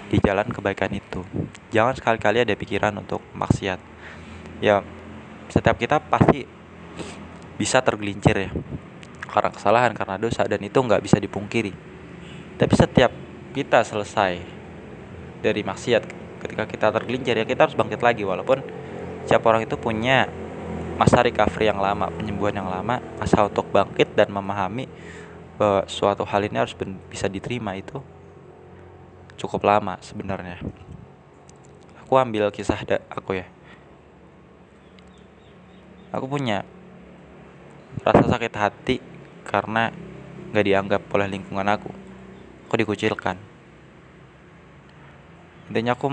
di 0.07 0.19
jalan 0.23 0.47
kebaikan 0.47 0.91
itu. 0.91 1.23
Jangan 1.71 1.95
sekali-kali 1.99 2.43
ada 2.43 2.55
pikiran 2.55 2.95
untuk 2.95 3.19
maksiat. 3.35 3.79
Ya 4.63 4.83
setiap 5.51 5.75
kita 5.79 5.99
pasti 5.99 6.47
bisa 7.59 7.83
tergelincir 7.83 8.47
ya. 8.47 8.51
Karena 9.27 9.49
kesalahan 9.49 9.91
karena 9.97 10.15
dosa 10.19 10.45
dan 10.45 10.61
itu 10.63 10.77
nggak 10.77 11.03
bisa 11.03 11.17
dipungkiri. 11.17 11.73
Tapi 12.59 12.73
setiap 12.77 13.11
kita 13.53 13.85
selesai 13.85 14.41
dari 15.45 15.61
maksiat. 15.61 16.03
Ketika 16.43 16.67
kita 16.67 16.87
tergelincir 16.91 17.37
ya 17.37 17.45
kita 17.45 17.69
harus 17.69 17.77
bangkit 17.77 18.01
lagi. 18.01 18.25
Walaupun 18.25 18.59
setiap 19.23 19.45
orang 19.47 19.63
itu 19.63 19.77
punya 19.77 20.27
masa 20.97 21.21
recovery 21.23 21.69
yang 21.69 21.79
lama 21.79 22.09
penyembuhan 22.11 22.53
yang 22.53 22.69
lama 22.69 23.01
masa 23.17 23.45
untuk 23.45 23.65
bangkit 23.73 24.13
dan 24.13 24.29
memahami 24.29 24.85
bahwa 25.57 25.85
suatu 25.89 26.21
hal 26.25 26.43
ini 26.45 26.57
harus 26.59 26.73
bisa 27.09 27.29
diterima 27.29 27.77
itu 27.77 28.01
cukup 29.37 29.63
lama 29.63 30.01
sebenarnya. 30.01 30.59
Aku 32.03 32.17
ambil 32.17 32.49
kisah 32.49 32.81
da 32.83 32.97
aku 33.09 33.37
ya. 33.41 33.47
Aku 36.13 36.29
punya 36.29 36.61
rasa 38.05 38.25
sakit 38.25 38.53
hati 38.53 38.97
karena 39.45 39.89
nggak 40.53 40.65
dianggap 40.65 41.01
oleh 41.09 41.27
lingkungan 41.29 41.65
aku 41.65 42.02
aku 42.73 42.81
dikucilkan. 42.81 43.37
Intinya 45.69 45.93
aku 45.93 46.09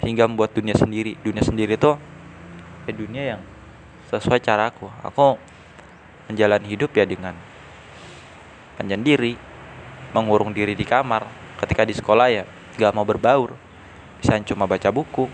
hingga 0.00 0.24
membuat 0.24 0.56
dunia 0.56 0.72
sendiri. 0.72 1.20
Dunia 1.20 1.44
sendiri 1.44 1.76
itu 1.76 1.92
ya 2.88 2.92
dunia 2.96 3.22
yang 3.36 3.40
sesuai 4.08 4.40
cara 4.40 4.72
aku. 4.72 4.88
Menjalani 6.32 6.64
hidup 6.64 6.96
ya 6.96 7.04
dengan 7.04 7.36
penyendiri 8.80 9.36
mengurung 10.16 10.56
diri 10.56 10.72
di 10.72 10.88
kamar. 10.88 11.28
Ketika 11.60 11.84
di 11.84 11.92
sekolah 11.92 12.32
ya 12.32 12.48
gak 12.80 12.96
mau 12.96 13.04
berbaur. 13.04 13.52
Bisa 14.24 14.40
cuma 14.48 14.64
baca 14.64 14.88
buku. 14.88 15.28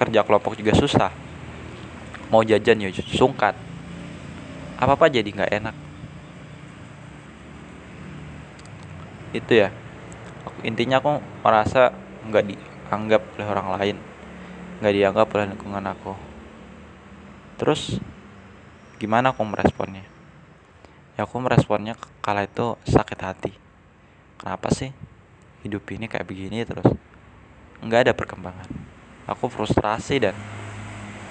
Kerja 0.00 0.24
kelompok 0.24 0.56
juga 0.56 0.72
susah. 0.72 1.12
Mau 2.32 2.40
jajan 2.40 2.80
ya 2.80 2.88
sungkat 3.12 3.52
apa 4.76 4.92
apa 4.92 5.08
jadi 5.08 5.24
nggak 5.24 5.52
enak 5.56 5.85
itu 9.40 9.52
ya. 9.66 9.68
Aku, 10.46 10.58
intinya 10.64 11.02
aku 11.02 11.20
merasa 11.44 11.92
nggak 12.26 12.44
dianggap 12.48 13.22
oleh 13.36 13.46
orang 13.46 13.68
lain. 13.78 13.96
Nggak 14.80 14.94
dianggap 14.94 15.26
oleh 15.36 15.46
lingkungan 15.52 15.84
aku. 15.86 16.12
Terus 17.56 18.00
gimana 19.00 19.32
aku 19.32 19.44
meresponnya? 19.44 20.04
Ya 21.16 21.24
aku 21.24 21.40
meresponnya 21.40 21.96
kala 22.20 22.44
itu 22.44 22.76
sakit 22.84 23.18
hati. 23.20 23.52
Kenapa 24.36 24.68
sih 24.72 24.92
hidup 25.64 25.84
ini 25.92 26.08
kayak 26.08 26.28
begini 26.28 26.64
terus? 26.68 26.88
Nggak 27.80 28.08
ada 28.08 28.12
perkembangan. 28.12 28.68
Aku 29.24 29.48
frustrasi 29.48 30.20
dan 30.20 30.36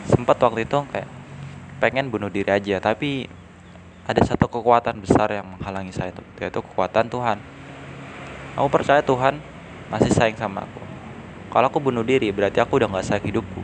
sempat 0.06 0.38
waktu 0.42 0.66
itu 0.66 0.82
kayak 0.90 1.10
pengen 1.82 2.14
bunuh 2.14 2.30
diri 2.30 2.50
aja 2.54 2.78
tapi 2.78 3.26
ada 4.06 4.22
satu 4.22 4.46
kekuatan 4.46 5.02
besar 5.02 5.34
yang 5.34 5.50
menghalangi 5.50 5.92
saya 5.92 6.14
itu 6.14 6.22
yaitu 6.38 6.62
kekuatan 6.62 7.10
Tuhan 7.10 7.42
aku 8.56 8.68
percaya 8.72 9.04
Tuhan 9.04 9.38
masih 9.92 10.12
sayang 10.16 10.40
sama 10.40 10.64
aku. 10.64 10.82
Kalau 11.52 11.68
aku 11.68 11.80
bunuh 11.80 12.04
diri 12.04 12.32
berarti 12.32 12.64
aku 12.64 12.80
udah 12.80 12.88
nggak 12.90 13.06
sayang 13.06 13.26
hidupku. 13.28 13.62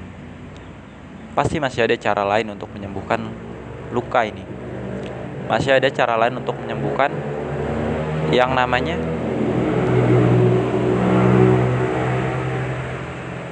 Pasti 1.32 1.58
masih 1.64 1.88
ada 1.88 1.96
cara 1.96 2.28
lain 2.28 2.52
untuk 2.52 2.68
menyembuhkan 2.76 3.24
luka 3.96 4.28
ini. 4.28 4.44
Masih 5.48 5.80
ada 5.80 5.88
cara 5.92 6.20
lain 6.20 6.40
untuk 6.40 6.56
menyembuhkan 6.60 7.12
yang 8.32 8.56
namanya 8.56 8.96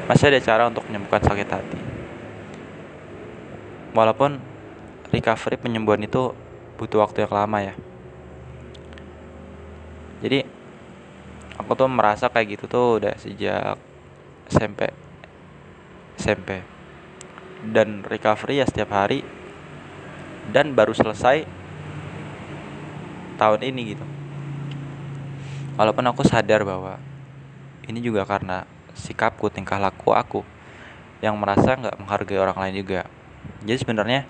masih 0.08 0.32
ada 0.32 0.40
cara 0.40 0.64
untuk 0.68 0.84
menyembuhkan 0.88 1.22
sakit 1.24 1.48
hati. 1.48 1.80
Walaupun 3.96 4.40
recovery 5.12 5.58
penyembuhan 5.60 6.02
itu 6.04 6.32
butuh 6.80 7.04
waktu 7.04 7.28
yang 7.28 7.34
lama 7.36 7.60
ya. 7.60 7.76
Jadi 10.20 10.59
aku 11.60 11.76
tuh 11.76 11.92
merasa 11.92 12.32
kayak 12.32 12.56
gitu 12.56 12.66
tuh 12.72 13.04
udah 13.04 13.14
sejak 13.20 13.76
SMP 14.48 14.90
SMP 16.16 16.64
dan 17.68 18.04
recovery 18.08 18.64
ya 18.64 18.66
setiap 18.68 18.96
hari. 18.96 19.24
Dan 20.50 20.74
baru 20.74 20.98
selesai 20.98 21.46
tahun 23.38 23.62
ini 23.62 23.82
gitu. 23.94 24.06
Walaupun 25.78 26.04
aku 26.10 26.26
sadar 26.26 26.66
bahwa 26.66 26.98
ini 27.86 28.02
juga 28.02 28.26
karena 28.26 28.66
sikapku 28.98 29.54
tingkah 29.54 29.78
laku 29.78 30.12
aku 30.12 30.42
yang 31.22 31.38
merasa 31.38 31.78
nggak 31.78 32.02
menghargai 32.02 32.42
orang 32.42 32.58
lain 32.58 32.82
juga. 32.82 33.06
Jadi 33.62 33.78
sebenarnya 33.78 34.22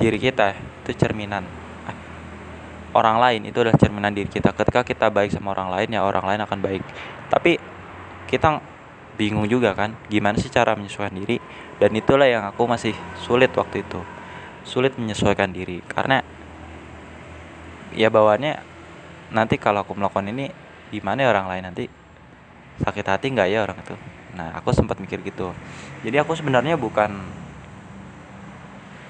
diri 0.00 0.16
kita 0.16 0.56
itu 0.56 0.92
cerminan 0.96 1.44
orang 2.94 3.16
lain. 3.18 3.40
Itu 3.48 3.64
adalah 3.64 3.78
cerminan 3.80 4.12
diri 4.14 4.28
kita. 4.30 4.54
Ketika 4.54 4.86
kita 4.86 5.10
baik 5.10 5.34
sama 5.34 5.56
orang 5.56 5.72
lain 5.72 5.88
ya 5.96 6.04
orang 6.04 6.24
lain 6.28 6.40
akan 6.44 6.58
baik. 6.62 6.82
Tapi 7.32 7.58
kita 8.26 8.60
bingung 9.16 9.48
juga 9.48 9.72
kan 9.72 9.96
gimana 10.12 10.36
sih 10.36 10.52
cara 10.52 10.76
menyesuaikan 10.76 11.16
diri? 11.16 11.40
Dan 11.80 11.96
itulah 11.96 12.28
yang 12.28 12.44
aku 12.46 12.68
masih 12.68 12.92
sulit 13.20 13.50
waktu 13.56 13.82
itu. 13.82 14.00
Sulit 14.62 14.94
menyesuaikan 15.00 15.50
diri. 15.50 15.80
Karena 15.84 16.20
ya 17.96 18.12
bawaannya 18.12 18.60
nanti 19.32 19.56
kalau 19.56 19.82
aku 19.82 19.96
melakukan 19.96 20.28
ini 20.30 20.52
gimana 20.92 21.26
ya 21.26 21.28
orang 21.32 21.46
lain? 21.50 21.62
Nanti 21.72 21.84
sakit 22.76 23.06
hati 23.08 23.26
nggak 23.32 23.48
ya 23.48 23.64
orang 23.64 23.78
itu? 23.80 23.96
Nah 24.36 24.52
aku 24.56 24.70
sempat 24.70 25.00
mikir 25.00 25.24
gitu. 25.24 25.52
Jadi 26.04 26.16
aku 26.20 26.36
sebenarnya 26.36 26.76
bukan 26.76 27.10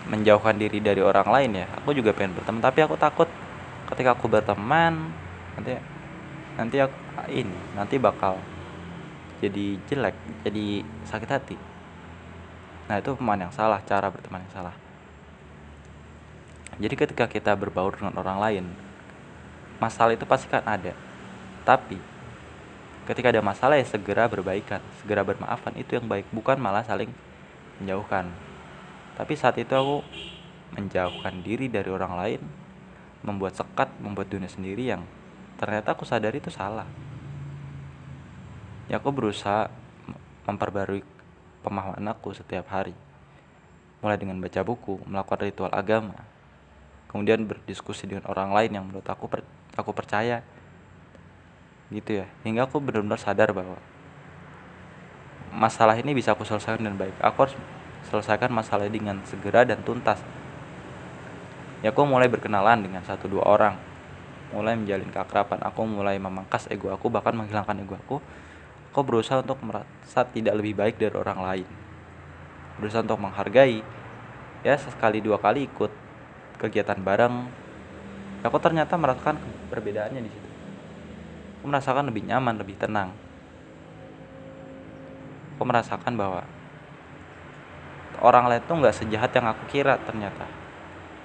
menjauhkan 0.06 0.54
diri 0.54 0.78
dari 0.78 1.02
orang 1.02 1.26
lain 1.26 1.50
ya. 1.62 1.66
Aku 1.82 1.90
juga 1.90 2.14
pengen 2.14 2.38
berteman 2.38 2.62
tapi 2.62 2.82
aku 2.86 2.94
takut 2.94 3.26
ketika 3.86 4.18
aku 4.18 4.26
berteman 4.26 5.14
nanti 5.54 5.78
nanti 6.58 6.76
aku 6.82 6.96
ini 7.30 7.58
nanti 7.72 7.96
bakal 7.96 8.36
jadi 9.40 9.76
jelek 9.88 10.16
jadi 10.44 10.84
sakit 11.08 11.30
hati. 11.30 11.56
Nah 12.88 12.96
itu 13.00 13.12
teman 13.12 13.40
yang 13.40 13.52
salah 13.52 13.80
cara 13.84 14.08
berteman 14.08 14.44
yang 14.44 14.52
salah. 14.52 14.76
Jadi 16.76 16.94
ketika 16.96 17.24
kita 17.24 17.52
berbaur 17.56 17.96
dengan 17.96 18.16
orang 18.20 18.38
lain 18.40 18.64
masalah 19.80 20.16
itu 20.16 20.24
pasti 20.28 20.48
kan 20.48 20.64
ada. 20.64 20.92
Tapi 21.64 22.00
ketika 23.06 23.30
ada 23.30 23.40
masalah 23.44 23.78
ya 23.78 23.86
segera 23.86 24.26
berbaikan 24.26 24.82
segera 24.98 25.22
bermaafan 25.22 25.78
itu 25.78 25.94
yang 25.94 26.10
baik 26.10 26.26
bukan 26.32 26.58
malah 26.58 26.84
saling 26.84 27.12
menjauhkan. 27.80 28.28
Tapi 29.16 29.32
saat 29.36 29.56
itu 29.56 29.72
aku 29.72 30.04
menjauhkan 30.76 31.40
diri 31.40 31.70
dari 31.72 31.88
orang 31.88 32.12
lain 32.16 32.65
membuat 33.26 33.58
sekat 33.58 33.90
membuat 33.98 34.30
dunia 34.30 34.46
sendiri 34.46 34.86
yang 34.86 35.02
ternyata 35.58 35.92
aku 35.92 36.06
sadari 36.06 36.38
itu 36.38 36.48
salah. 36.48 36.86
Ya 38.86 39.02
aku 39.02 39.10
berusaha 39.10 39.66
memperbarui 40.46 41.02
pemahaman 41.66 42.06
aku 42.06 42.30
setiap 42.32 42.70
hari. 42.70 42.94
Mulai 43.98 44.16
dengan 44.16 44.38
baca 44.38 44.62
buku 44.62 45.02
melakukan 45.10 45.42
ritual 45.42 45.72
agama 45.74 46.14
kemudian 47.10 47.48
berdiskusi 47.48 48.04
dengan 48.04 48.28
orang 48.28 48.52
lain 48.52 48.70
yang 48.76 48.84
menurut 48.84 49.08
aku 49.08 49.24
per, 49.26 49.40
aku 49.72 49.90
percaya. 49.96 50.44
Gitu 51.88 52.22
ya 52.22 52.26
hingga 52.42 52.66
aku 52.66 52.82
benar-benar 52.82 53.16
sadar 53.16 53.54
bahwa 53.54 53.78
masalah 55.54 55.96
ini 55.96 56.12
bisa 56.12 56.36
aku 56.36 56.44
selesaikan 56.44 56.84
dengan 56.84 56.98
baik. 57.00 57.16
Aku 57.24 57.36
harus 57.46 57.56
selesaikan 58.06 58.52
masalah 58.52 58.86
dengan 58.92 59.22
segera 59.24 59.64
dan 59.64 59.80
tuntas. 59.82 60.20
Ya 61.84 61.92
aku 61.92 62.08
mulai 62.08 62.32
berkenalan 62.32 62.80
dengan 62.80 63.04
satu 63.04 63.28
dua 63.28 63.44
orang, 63.44 63.76
mulai 64.56 64.72
menjalin 64.80 65.12
keakraban. 65.12 65.60
Aku 65.60 65.84
mulai 65.84 66.16
memangkas 66.16 66.64
ego 66.72 66.88
aku, 66.88 67.12
bahkan 67.12 67.36
menghilangkan 67.36 67.76
ego 67.84 68.00
aku. 68.00 68.16
Aku 68.92 69.04
berusaha 69.04 69.44
untuk 69.44 69.60
merasa 69.60 70.24
tidak 70.32 70.56
lebih 70.56 70.72
baik 70.72 70.96
dari 70.96 71.12
orang 71.12 71.40
lain. 71.44 71.68
Berusaha 72.80 73.04
untuk 73.04 73.20
menghargai. 73.20 73.84
Ya 74.64 74.74
sekali 74.80 75.20
dua 75.20 75.36
kali 75.36 75.68
ikut 75.68 75.92
kegiatan 76.56 76.96
bareng. 77.04 77.44
Aku 78.40 78.56
ternyata 78.56 78.96
merasakan 78.96 79.36
perbedaannya 79.68 80.24
di 80.24 80.30
situ. 80.32 80.48
Aku 81.60 81.68
merasakan 81.68 82.08
lebih 82.08 82.24
nyaman, 82.24 82.56
lebih 82.56 82.80
tenang. 82.80 83.12
Aku 85.56 85.62
merasakan 85.68 86.16
bahwa 86.16 86.48
orang 88.24 88.48
lain 88.48 88.64
tuh 88.64 88.80
nggak 88.80 88.96
sejahat 88.96 89.28
yang 89.36 89.52
aku 89.52 89.62
kira 89.68 90.00
ternyata 90.00 90.55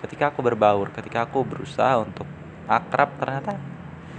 ketika 0.01 0.33
aku 0.33 0.41
berbaur 0.41 0.89
ketika 0.89 1.29
aku 1.29 1.45
berusaha 1.45 2.01
untuk 2.01 2.25
akrab 2.65 3.15
ternyata 3.21 3.57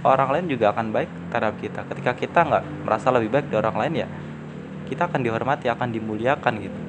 orang 0.03 0.29
lain 0.35 0.45
juga 0.51 0.75
akan 0.75 0.91
baik 0.91 1.11
terhadap 1.31 1.55
kita. 1.63 1.79
Ketika 1.87 2.11
kita 2.13 2.39
nggak 2.43 2.63
merasa 2.83 3.07
lebih 3.09 3.31
baik 3.31 3.47
dari 3.47 3.59
orang 3.63 3.77
lain 3.79 3.93
ya 4.03 4.07
kita 4.87 5.07
akan 5.07 5.21
dihormati 5.23 5.65
akan 5.71 5.89
dimuliakan 5.95 6.53
gitu. 6.59 6.79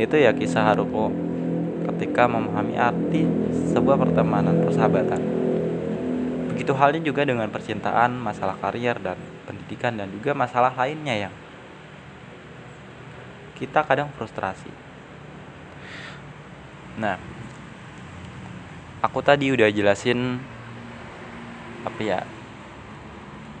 Itu 0.00 0.16
ya 0.16 0.32
kisah 0.32 0.72
haruku 0.72 1.12
ketika 1.92 2.26
memahami 2.26 2.74
arti 2.76 3.22
sebuah 3.72 3.96
pertemanan 4.00 4.64
persahabatan. 4.64 5.20
Begitu 6.52 6.72
halnya 6.72 7.00
juga 7.04 7.22
dengan 7.22 7.52
percintaan 7.52 8.16
masalah 8.16 8.56
karier 8.58 8.96
dan 8.98 9.20
pendidikan 9.44 9.94
dan 9.94 10.08
juga 10.10 10.32
masalah 10.32 10.72
lainnya 10.72 11.28
yang 11.28 11.34
kita 13.56 13.84
kadang 13.84 14.08
frustrasi. 14.16 14.68
Nah, 16.96 17.20
aku 19.06 19.22
tadi 19.22 19.54
udah 19.54 19.70
jelasin 19.70 20.42
apa 21.86 22.00
ya 22.02 22.20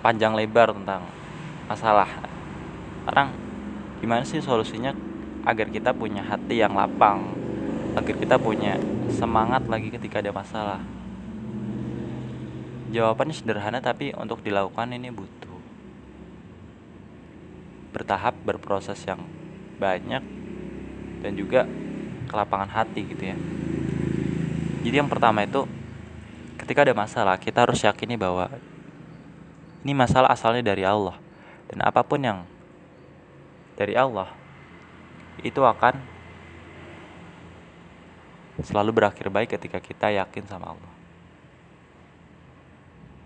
panjang 0.02 0.34
lebar 0.34 0.74
tentang 0.74 1.06
masalah. 1.70 2.10
Sekarang 3.06 3.30
gimana 4.02 4.26
sih 4.26 4.42
solusinya 4.42 4.90
agar 5.46 5.70
kita 5.70 5.94
punya 5.94 6.26
hati 6.26 6.58
yang 6.58 6.74
lapang, 6.74 7.30
agar 7.94 8.14
kita 8.18 8.42
punya 8.42 8.82
semangat 9.14 9.70
lagi 9.70 9.94
ketika 9.94 10.18
ada 10.18 10.34
masalah? 10.34 10.82
Jawabannya 12.90 13.34
sederhana 13.34 13.78
tapi 13.78 14.10
untuk 14.18 14.42
dilakukan 14.42 14.90
ini 14.94 15.14
butuh 15.14 15.58
bertahap 17.94 18.34
berproses 18.42 18.98
yang 19.06 19.22
banyak 19.78 20.22
dan 21.22 21.32
juga 21.38 21.70
kelapangan 22.26 22.70
hati 22.70 23.06
gitu 23.06 23.34
ya 23.34 23.38
jadi 24.86 25.02
yang 25.02 25.10
pertama 25.10 25.42
itu 25.42 25.66
ketika 26.62 26.86
ada 26.86 26.94
masalah 26.94 27.34
kita 27.42 27.66
harus 27.66 27.82
yakini 27.82 28.14
bahwa 28.14 28.46
ini 29.82 29.98
masalah 29.98 30.30
asalnya 30.30 30.62
dari 30.62 30.86
Allah. 30.86 31.18
Dan 31.66 31.82
apa 31.82 32.06
pun 32.06 32.22
yang 32.22 32.46
dari 33.74 33.98
Allah 33.98 34.30
itu 35.42 35.58
akan 35.58 35.98
selalu 38.62 38.94
berakhir 38.94 39.26
baik 39.26 39.58
ketika 39.58 39.82
kita 39.82 40.14
yakin 40.14 40.46
sama 40.46 40.78
Allah. 40.78 40.94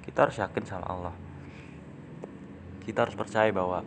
Kita 0.00 0.24
harus 0.24 0.40
yakin 0.40 0.64
sama 0.64 0.88
Allah. 0.88 1.14
Kita 2.88 3.04
harus 3.04 3.12
percaya 3.12 3.52
bahwa 3.52 3.84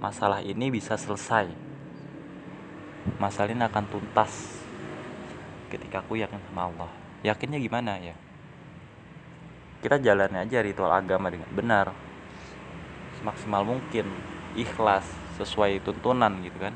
masalah 0.00 0.40
ini 0.40 0.72
bisa 0.72 0.96
selesai. 0.96 1.52
Masalah 3.20 3.52
ini 3.52 3.60
akan 3.60 3.84
tuntas 3.92 4.64
ketika 5.68 6.00
aku 6.00 6.16
yakin 6.16 6.40
sama 6.48 6.72
Allah. 6.72 6.90
Yakinnya 7.22 7.60
gimana 7.60 8.00
ya? 8.00 8.16
Kita 9.78 10.00
jalani 10.02 10.42
aja 10.42 10.58
ritual 10.64 10.90
agama 10.90 11.30
dengan 11.30 11.46
benar. 11.54 11.94
Semaksimal 13.20 13.62
mungkin 13.62 14.10
ikhlas 14.58 15.06
sesuai 15.38 15.84
tuntunan 15.84 16.32
gitu 16.42 16.58
kan? 16.58 16.74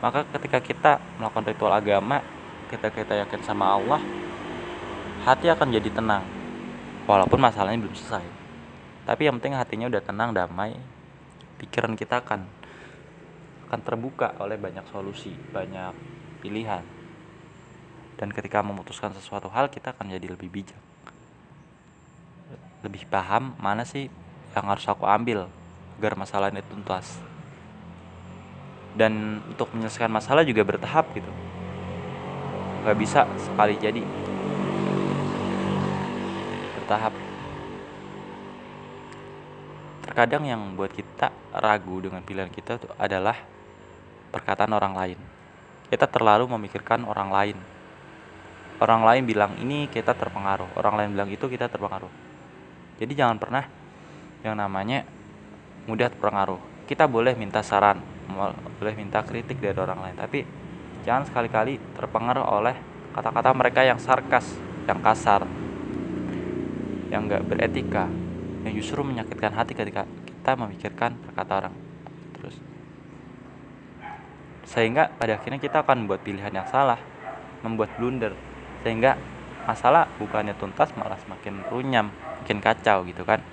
Maka 0.00 0.24
ketika 0.38 0.58
kita 0.64 0.92
melakukan 1.20 1.52
ritual 1.52 1.74
agama 1.76 2.24
kita 2.72 2.88
kita 2.88 3.18
yakin 3.26 3.42
sama 3.44 3.76
Allah 3.76 4.00
hati 5.26 5.50
akan 5.52 5.68
jadi 5.68 5.90
tenang. 5.92 6.24
Walaupun 7.04 7.42
masalahnya 7.42 7.84
belum 7.84 7.96
selesai. 7.98 8.24
Tapi 9.04 9.26
yang 9.26 9.42
penting 9.42 9.58
hatinya 9.58 9.90
udah 9.90 10.02
tenang 10.04 10.30
damai. 10.32 10.78
Pikiran 11.60 11.98
kita 11.98 12.24
akan 12.24 12.46
akan 13.70 13.80
terbuka 13.86 14.34
oleh 14.42 14.58
banyak 14.58 14.82
solusi 14.90 15.30
banyak 15.30 15.94
pilihan 16.42 16.82
dan 18.20 18.28
ketika 18.36 18.60
memutuskan 18.60 19.16
sesuatu 19.16 19.48
hal 19.48 19.72
kita 19.72 19.96
akan 19.96 20.12
jadi 20.12 20.28
lebih 20.28 20.52
bijak. 20.52 20.76
Lebih 22.84 23.08
paham 23.08 23.56
mana 23.56 23.88
sih 23.88 24.12
yang 24.52 24.68
harus 24.68 24.84
aku 24.84 25.08
ambil 25.08 25.48
agar 25.96 26.12
masalah 26.20 26.52
ini 26.52 26.60
tuntas. 26.68 27.16
Dan 28.92 29.40
untuk 29.48 29.72
menyelesaikan 29.72 30.12
masalah 30.12 30.44
juga 30.44 30.60
bertahap 30.68 31.08
gitu. 31.16 31.32
Nggak 32.84 32.96
bisa 33.00 33.24
sekali 33.40 33.80
jadi. 33.80 34.04
Bertahap. 36.76 37.16
Terkadang 40.04 40.44
yang 40.44 40.60
buat 40.76 40.92
kita 40.92 41.32
ragu 41.56 42.04
dengan 42.04 42.20
pilihan 42.20 42.52
kita 42.52 42.84
adalah 43.00 43.40
perkataan 44.28 44.76
orang 44.76 44.92
lain. 44.92 45.18
Kita 45.88 46.04
terlalu 46.04 46.52
memikirkan 46.52 47.08
orang 47.08 47.32
lain 47.32 47.79
orang 48.80 49.04
lain 49.04 49.22
bilang 49.28 49.52
ini 49.60 49.86
kita 49.86 50.16
terpengaruh. 50.16 50.74
Orang 50.76 50.96
lain 50.96 51.12
bilang 51.14 51.28
itu 51.28 51.46
kita 51.46 51.68
terpengaruh. 51.68 52.10
Jadi 52.96 53.12
jangan 53.16 53.36
pernah 53.36 53.64
yang 54.44 54.56
namanya 54.56 55.04
mudah 55.84 56.08
terpengaruh. 56.08 56.88
Kita 56.88 57.06
boleh 57.06 57.38
minta 57.38 57.62
saran 57.62 58.20
boleh 58.78 58.94
minta 58.94 59.20
kritik 59.24 59.58
dari 59.58 59.76
orang 59.76 60.00
lain 60.00 60.16
tapi 60.16 60.40
jangan 61.02 61.26
sekali-kali 61.26 61.80
terpengaruh 61.96 62.46
oleh 62.46 62.76
kata-kata 63.16 63.50
mereka 63.56 63.80
yang 63.82 63.98
sarkas 63.98 64.54
yang 64.86 65.00
kasar 65.02 65.42
yang 67.10 67.26
gak 67.26 67.42
beretika 67.42 68.06
yang 68.62 68.72
justru 68.76 69.02
menyakitkan 69.02 69.50
hati 69.56 69.72
ketika 69.74 70.04
kita 70.06 70.52
memikirkan 70.54 71.16
perkata 71.16 71.52
orang. 71.64 71.74
Terus 72.38 72.56
sehingga 74.68 75.10
pada 75.10 75.40
akhirnya 75.40 75.58
kita 75.58 75.82
akan 75.82 76.06
membuat 76.06 76.22
pilihan 76.22 76.52
yang 76.54 76.68
salah 76.70 77.00
membuat 77.66 77.90
blunder 77.98 78.36
sehingga 78.80 79.20
masalah 79.68 80.08
bukannya 80.16 80.56
tuntas 80.56 80.90
malah 80.96 81.20
semakin 81.20 81.62
runyam 81.68 82.08
makin 82.40 82.58
kacau 82.64 83.04
gitu 83.04 83.22
kan. 83.22 83.44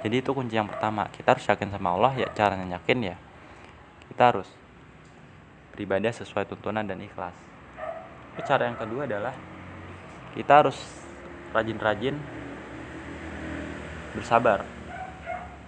Jadi 0.00 0.24
itu 0.24 0.30
kunci 0.32 0.58
yang 0.58 0.66
pertama. 0.66 1.06
Kita 1.12 1.36
harus 1.36 1.44
yakin 1.46 1.70
sama 1.70 1.94
Allah 1.94 2.12
ya 2.18 2.28
caranya 2.34 2.80
yakin 2.80 3.14
ya. 3.14 3.16
Kita 4.10 4.22
harus 4.34 4.48
beribadah 5.72 6.10
sesuai 6.10 6.50
tuntunan 6.50 6.82
dan 6.82 6.98
ikhlas. 6.98 7.36
Itu 8.34 8.42
cara 8.42 8.66
yang 8.66 8.76
kedua 8.80 9.06
adalah 9.06 9.32
kita 10.34 10.52
harus 10.66 10.78
rajin-rajin 11.54 12.16
bersabar. 14.16 14.66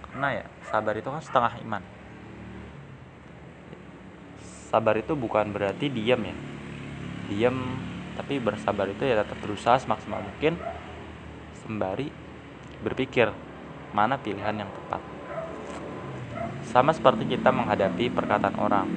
Karena 0.09 0.43
ya 0.43 0.45
sabar 0.67 0.93
itu 0.97 1.07
kan 1.07 1.23
setengah 1.23 1.53
iman. 1.63 1.83
Sabar 4.69 4.97
itu 4.97 5.13
bukan 5.13 5.53
berarti 5.53 5.87
diam 5.87 6.21
ya. 6.25 6.35
Diam 7.29 7.57
tapi 8.13 8.37
bersabar 8.37 8.85
itu 8.89 9.03
ya 9.05 9.21
tetap 9.25 9.37
berusaha 9.41 9.77
semaksimal 9.81 10.21
mungkin 10.21 10.57
sembari 11.65 12.11
berpikir 12.83 13.31
mana 13.95 14.19
pilihan 14.19 14.65
yang 14.65 14.69
tepat. 14.69 15.01
Sama 16.67 16.91
seperti 16.91 17.29
kita 17.29 17.53
menghadapi 17.53 18.09
perkataan 18.09 18.57
orang. 18.57 18.87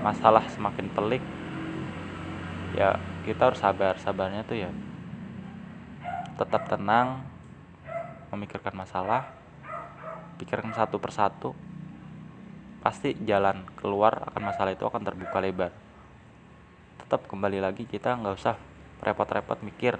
Masalah 0.00 0.48
semakin 0.48 0.88
pelik, 0.92 1.24
ya 2.76 2.96
kita 3.24 3.52
harus 3.52 3.60
sabar. 3.60 3.96
Sabarnya 4.00 4.44
tuh 4.44 4.56
ya 4.60 4.70
tetap 6.40 6.68
tenang, 6.72 7.20
memikirkan 8.32 8.72
masalah, 8.72 9.28
pikirkan 10.40 10.72
satu 10.72 10.96
persatu, 10.96 11.52
pasti 12.80 13.12
jalan 13.28 13.64
keluar 13.76 14.24
akan 14.32 14.42
masalah 14.52 14.72
itu 14.72 14.84
akan 14.88 15.04
terbuka 15.04 15.36
lebar. 15.40 15.72
Tetap 17.00 17.26
kembali 17.26 17.58
lagi 17.64 17.88
kita 17.88 18.20
nggak 18.20 18.36
usah 18.36 18.54
repot-repot 19.00 19.64
mikir 19.64 19.96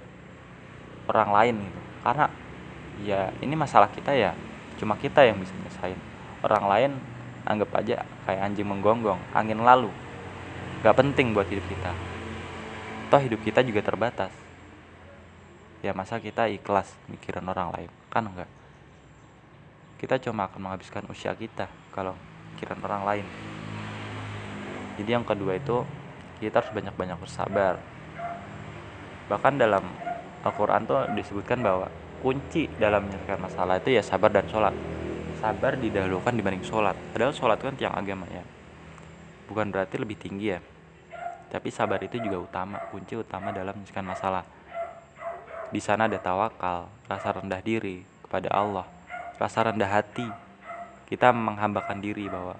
orang 1.08 1.30
lain 1.32 1.54
gitu, 1.64 1.80
karena 2.04 2.26
ya 3.02 3.20
ini 3.42 3.54
masalah 3.56 3.90
kita 3.90 4.12
ya 4.14 4.36
cuma 4.76 4.94
kita 4.94 5.24
yang 5.24 5.40
bisa 5.40 5.56
nyelesain. 5.56 5.98
Orang 6.44 6.68
lain 6.68 6.90
anggap 7.48 7.72
aja 7.80 8.04
kayak 8.28 8.40
anjing 8.44 8.68
menggonggong 8.68 9.18
angin 9.32 9.58
lalu. 9.58 9.90
Gak 10.80 10.96
penting 10.96 11.36
buat 11.36 11.48
hidup 11.48 11.64
kita. 11.68 11.92
Toh 13.12 13.20
hidup 13.20 13.40
kita 13.42 13.60
juga 13.60 13.84
terbatas. 13.84 14.32
Ya 15.80 15.96
masa 15.96 16.20
kita 16.20 16.46
ikhlas 16.52 16.92
mikirin 17.08 17.48
orang 17.48 17.72
lain 17.72 17.90
kan 18.12 18.28
enggak 18.28 18.50
kita 20.00 20.16
cuma 20.16 20.48
akan 20.48 20.60
menghabiskan 20.64 21.04
usia 21.12 21.36
kita 21.36 21.68
kalau 21.92 22.16
mikirin 22.56 22.80
orang 22.80 23.02
lain. 23.04 23.26
Jadi 24.96 25.10
yang 25.12 25.24
kedua 25.28 25.60
itu 25.60 25.84
kita 26.40 26.64
harus 26.64 26.72
banyak-banyak 26.72 27.20
bersabar. 27.20 27.76
Bahkan 29.28 29.60
dalam 29.60 29.84
Al-Quran 30.40 30.88
tuh 30.88 31.04
disebutkan 31.12 31.60
bahwa 31.60 31.92
kunci 32.24 32.66
dalam 32.80 33.04
menyelesaikan 33.04 33.38
masalah 33.38 33.76
itu 33.76 33.92
ya 33.92 34.00
sabar 34.00 34.32
dan 34.32 34.48
sholat. 34.48 34.72
Sabar 35.36 35.76
didahulukan 35.76 36.32
dibanding 36.32 36.64
sholat. 36.64 36.96
Padahal 37.12 37.36
sholat 37.36 37.60
kan 37.60 37.76
tiang 37.76 37.92
agama 37.92 38.24
ya. 38.32 38.40
Bukan 39.52 39.68
berarti 39.68 40.00
lebih 40.00 40.16
tinggi 40.16 40.56
ya. 40.56 40.60
Tapi 41.52 41.68
sabar 41.68 42.00
itu 42.00 42.16
juga 42.16 42.40
utama 42.40 42.80
kunci 42.88 43.20
utama 43.20 43.52
dalam 43.52 43.76
menyelesaikan 43.76 44.06
masalah. 44.08 44.44
Di 45.70 45.78
sana 45.78 46.08
ada 46.08 46.18
tawakal 46.18 46.88
rasa 47.06 47.36
rendah 47.36 47.60
diri 47.62 48.02
kepada 48.24 48.48
Allah 48.50 48.88
rasa 49.40 49.72
rendah 49.72 49.88
hati. 49.88 50.28
Kita 51.08 51.32
menghambakan 51.32 51.98
diri 51.98 52.28
bahwa 52.28 52.54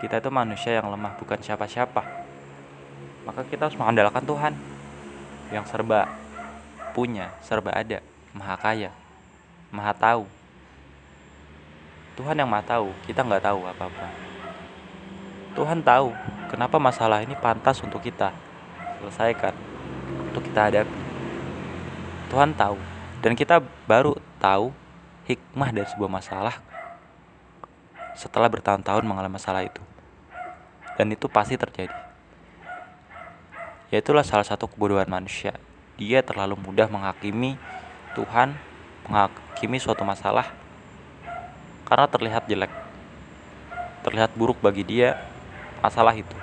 kita 0.00 0.18
itu 0.18 0.30
manusia 0.32 0.80
yang 0.80 0.88
lemah 0.88 1.14
bukan 1.20 1.38
siapa-siapa 1.38 2.29
maka 3.24 3.44
kita 3.46 3.68
harus 3.68 3.78
mengandalkan 3.78 4.24
Tuhan 4.24 4.52
yang 5.50 5.66
serba 5.66 6.08
punya 6.92 7.30
serba 7.44 7.70
ada 7.74 8.02
maha 8.34 8.56
kaya, 8.58 8.90
maha 9.70 9.94
tahu. 9.94 10.24
Tuhan 12.18 12.36
yang 12.36 12.50
maha 12.50 12.66
tahu, 12.66 12.92
kita 13.06 13.24
nggak 13.24 13.42
tahu 13.42 13.64
apa-apa. 13.64 14.06
Tuhan 15.54 15.82
tahu 15.82 16.14
kenapa 16.50 16.76
masalah 16.78 17.22
ini 17.22 17.34
pantas 17.38 17.82
untuk 17.82 18.02
kita 18.02 18.30
selesaikan, 19.00 19.54
untuk 20.30 20.46
kita 20.46 20.70
hadapi. 20.70 20.98
Tuhan 22.30 22.54
tahu, 22.54 22.78
dan 23.24 23.32
kita 23.34 23.58
baru 23.90 24.14
tahu 24.38 24.70
hikmah 25.26 25.70
dari 25.74 25.88
sebuah 25.90 26.10
masalah 26.10 26.54
setelah 28.14 28.46
bertahun-tahun 28.50 29.06
mengalami 29.06 29.38
masalah 29.38 29.66
itu. 29.66 29.82
Dan 30.94 31.10
itu 31.10 31.26
pasti 31.26 31.56
terjadi. 31.56 32.09
Yaitulah 33.90 34.22
salah 34.22 34.46
satu 34.46 34.70
kebodohan 34.70 35.10
manusia. 35.10 35.50
Dia 35.98 36.22
terlalu 36.22 36.54
mudah 36.54 36.86
menghakimi 36.86 37.58
Tuhan 38.14 38.54
menghakimi 39.10 39.82
suatu 39.82 40.06
masalah 40.06 40.46
karena 41.82 42.06
terlihat 42.06 42.46
jelek, 42.46 42.70
terlihat 44.06 44.30
buruk 44.38 44.62
bagi 44.62 44.86
dia 44.86 45.18
masalah 45.82 46.14
itu. 46.14 46.38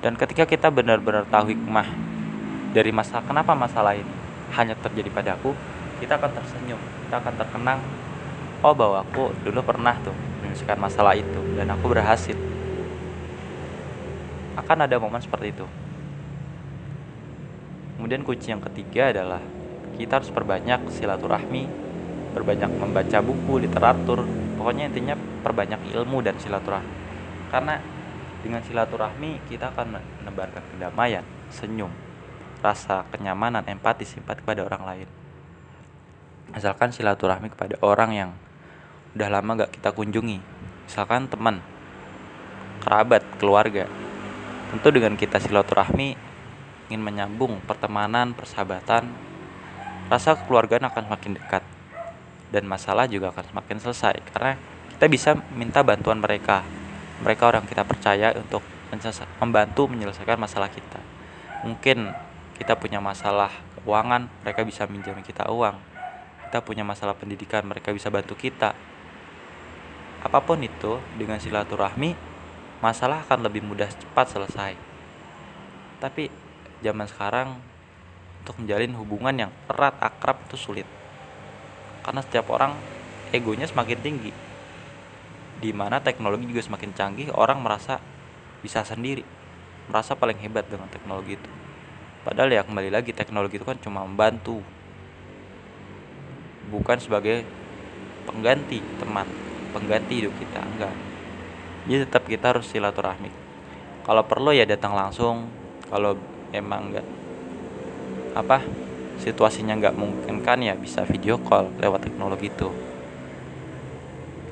Dan 0.00 0.16
ketika 0.16 0.48
kita 0.48 0.72
benar-benar 0.72 1.28
tahu 1.28 1.52
hikmah 1.52 1.84
dari 2.72 2.88
masalah 2.88 3.20
kenapa 3.20 3.52
masalah 3.52 3.92
ini 3.92 4.14
hanya 4.56 4.72
terjadi 4.80 5.12
padaku, 5.12 5.52
kita 6.00 6.16
akan 6.16 6.32
tersenyum, 6.40 6.80
kita 7.04 7.20
akan 7.20 7.34
terkenang. 7.36 7.80
Oh 8.64 8.72
bahwa 8.72 9.04
aku 9.04 9.36
dulu 9.44 9.60
pernah 9.60 9.92
tuh 10.00 10.16
menyelesaikan 10.40 10.80
masalah 10.80 11.12
itu 11.12 11.40
dan 11.60 11.68
aku 11.68 11.92
berhasil. 11.92 12.36
Akan 14.56 14.80
ada 14.80 14.96
momen 14.96 15.20
seperti 15.20 15.52
itu. 15.52 15.68
Kemudian 18.00 18.24
kunci 18.24 18.48
yang 18.48 18.64
ketiga 18.64 19.12
adalah 19.12 19.44
kita 20.00 20.24
harus 20.24 20.32
perbanyak 20.32 20.88
silaturahmi 20.88 21.90
perbanyak 22.30 22.70
membaca 22.78 23.18
buku 23.20 23.60
literatur. 23.60 24.24
Pokoknya 24.56 24.88
intinya 24.88 25.16
perbanyak 25.16 25.90
ilmu 25.92 26.22
dan 26.22 26.38
silaturahmi. 26.38 26.92
Karena 27.50 27.76
dengan 28.40 28.62
silaturahmi 28.64 29.44
kita 29.50 29.74
akan 29.74 30.00
menebarkan 30.00 30.62
kedamaian 30.76 31.24
senyum 31.50 31.90
rasa 32.60 33.08
kenyamanan 33.08 33.64
empati 33.66 34.04
simpati 34.04 34.44
kepada 34.44 34.64
orang 34.64 34.82
lain. 34.84 35.08
Asalkan 36.52 36.92
silaturahmi 36.92 37.52
kepada 37.52 37.80
orang 37.80 38.10
yang 38.12 38.30
udah 39.16 39.28
lama 39.28 39.66
gak 39.66 39.80
kita 39.80 39.90
kunjungi. 39.96 40.38
Misalkan 40.86 41.26
teman 41.30 41.64
kerabat 42.84 43.22
keluarga. 43.40 43.88
Tentu 44.70 44.88
dengan 44.94 45.18
kita 45.18 45.42
silaturahmi 45.42 46.14
ingin 46.90 47.06
menyambung 47.06 47.62
pertemanan 47.70 48.34
persahabatan 48.34 49.06
rasa 50.10 50.34
kekeluargaan 50.34 50.90
akan 50.90 51.06
semakin 51.06 51.32
dekat. 51.38 51.62
Dan 52.50 52.66
masalah 52.66 53.06
juga 53.06 53.30
akan 53.30 53.46
semakin 53.46 53.78
selesai 53.78 54.18
karena 54.34 54.58
kita 54.90 55.06
bisa 55.06 55.30
minta 55.54 55.86
bantuan 55.86 56.18
mereka. 56.18 56.66
Mereka 57.22 57.46
orang 57.46 57.62
kita 57.70 57.86
percaya 57.86 58.34
untuk 58.34 58.66
membantu 59.38 59.86
menyelesaikan 59.86 60.34
masalah 60.34 60.66
kita. 60.66 60.98
Mungkin 61.62 62.10
kita 62.58 62.74
punya 62.74 62.98
masalah 62.98 63.54
keuangan 63.78 64.26
mereka 64.42 64.66
bisa 64.66 64.90
minjam 64.90 65.14
kita 65.22 65.46
uang. 65.46 65.78
Kita 66.50 66.58
punya 66.58 66.82
masalah 66.82 67.14
pendidikan 67.14 67.62
mereka 67.62 67.94
bisa 67.94 68.10
bantu 68.10 68.34
kita. 68.34 68.74
Apa 70.26 70.42
pun 70.42 70.58
itu 70.58 70.98
dengan 71.14 71.38
silaturahmi 71.38 72.18
masalah 72.82 73.22
akan 73.22 73.46
lebih 73.46 73.62
mudah 73.62 73.86
cepat 73.86 74.26
selesai. 74.34 74.74
Tapi 76.02 76.39
zaman 76.80 77.06
sekarang 77.08 77.56
untuk 78.40 78.56
menjalin 78.60 78.96
hubungan 78.96 79.34
yang 79.46 79.50
erat 79.68 79.96
akrab 80.00 80.40
itu 80.48 80.56
sulit. 80.56 80.88
Karena 82.00 82.24
setiap 82.24 82.48
orang 82.50 82.76
egonya 83.30 83.68
semakin 83.68 83.98
tinggi. 84.00 84.32
Di 85.60 85.70
mana 85.76 86.00
teknologi 86.00 86.48
juga 86.48 86.64
semakin 86.64 86.90
canggih 86.96 87.28
orang 87.36 87.60
merasa 87.60 88.00
bisa 88.64 88.80
sendiri. 88.82 89.22
Merasa 89.92 90.16
paling 90.16 90.40
hebat 90.40 90.64
dengan 90.66 90.88
teknologi 90.88 91.36
itu. 91.36 91.50
Padahal 92.24 92.52
ya 92.52 92.64
kembali 92.64 92.88
lagi 92.92 93.12
teknologi 93.12 93.60
itu 93.60 93.66
kan 93.68 93.76
cuma 93.80 94.04
membantu. 94.04 94.64
Bukan 96.72 96.96
sebagai 97.00 97.44
pengganti 98.24 98.80
teman 99.00 99.28
pengganti 99.70 100.24
hidup 100.24 100.34
kita 100.36 100.60
enggak. 100.64 100.94
Jadi 101.88 101.98
tetap 102.04 102.22
kita 102.28 102.52
harus 102.56 102.66
silaturahmi. 102.68 103.30
Kalau 104.04 104.22
perlu 104.26 104.52
ya 104.52 104.66
datang 104.66 104.92
langsung. 104.92 105.48
Kalau 105.90 106.14
emang 106.50 106.90
enggak 106.90 107.06
apa 108.34 108.62
situasinya 109.20 109.76
nggak 109.76 109.94
mungkin 109.98 110.40
kan 110.40 110.58
ya 110.64 110.72
bisa 110.74 111.04
video 111.04 111.36
call 111.36 111.68
lewat 111.76 112.08
teknologi 112.08 112.48
itu. 112.48 112.68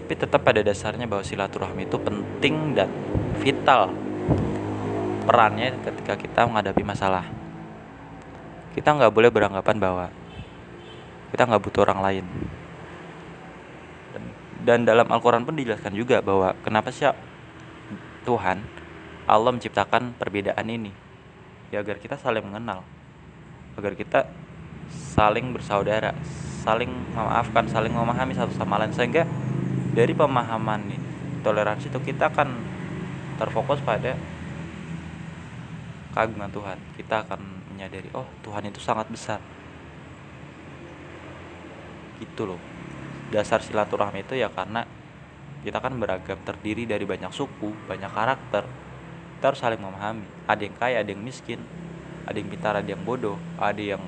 Tapi 0.04 0.14
tetap 0.16 0.40
pada 0.40 0.64
dasarnya 0.64 1.04
bahwa 1.04 1.20
silaturahmi 1.20 1.84
itu 1.84 2.00
penting 2.00 2.72
dan 2.72 2.88
vital 3.40 3.92
perannya 5.28 5.76
ketika 5.84 6.16
kita 6.16 6.40
menghadapi 6.48 6.80
masalah. 6.84 7.24
Kita 8.72 8.96
nggak 8.96 9.12
boleh 9.12 9.28
beranggapan 9.28 9.76
bahwa 9.76 10.06
kita 11.32 11.44
nggak 11.44 11.62
butuh 11.64 11.84
orang 11.84 12.00
lain. 12.00 12.24
Dan 14.64 14.84
dalam 14.84 15.08
Al-Quran 15.08 15.44
pun 15.44 15.56
dijelaskan 15.56 15.92
juga 15.96 16.20
bahwa 16.24 16.56
kenapa 16.60 16.92
sih 16.92 17.08
Tuhan 18.24 18.64
Allah 19.28 19.50
menciptakan 19.52 20.16
perbedaan 20.16 20.68
ini 20.68 21.07
ya 21.68 21.84
agar 21.84 21.96
kita 22.00 22.16
saling 22.16 22.44
mengenal. 22.44 22.84
Agar 23.78 23.94
kita 23.94 24.28
saling 24.88 25.52
bersaudara 25.54 26.16
saling 26.64 26.90
memaafkan 27.14 27.64
saling 27.70 27.92
memahami 27.94 28.34
satu 28.34 28.52
sama 28.56 28.80
lain. 28.80 28.92
Sehingga 28.92 29.24
dari 29.94 30.12
pemahaman 30.12 30.92
toleransi 31.40 31.88
itu 31.88 32.00
kita 32.02 32.28
akan 32.32 32.48
terfokus 33.38 33.80
pada 33.80 34.18
keagungan 36.12 36.50
Tuhan. 36.50 36.78
Kita 36.98 37.24
akan 37.24 37.40
menyadari 37.74 38.10
oh 38.12 38.26
Tuhan 38.42 38.68
itu 38.68 38.80
sangat 38.82 39.06
besar. 39.08 39.40
Gitu 42.18 42.42
loh. 42.48 42.60
Dasar 43.28 43.60
silaturahmi 43.60 44.24
itu 44.24 44.34
ya 44.34 44.48
karena 44.48 44.84
kita 45.62 45.82
kan 45.82 45.94
beragam 45.98 46.38
terdiri 46.46 46.86
dari 46.86 47.02
banyak 47.02 47.34
suku 47.34 47.74
banyak 47.90 48.08
karakter 48.14 48.64
kita 49.38 49.54
harus 49.54 49.62
saling 49.62 49.78
memahami. 49.78 50.26
Ada 50.50 50.66
yang 50.66 50.74
kaya 50.74 50.96
ada 50.98 51.10
yang 51.14 51.22
miskin. 51.22 51.62
Ada 52.26 52.42
yang 52.42 52.50
pintar 52.50 52.74
ada 52.74 52.90
yang 52.90 52.98
bodoh. 53.06 53.38
Ada 53.54 53.94
yang 53.94 54.02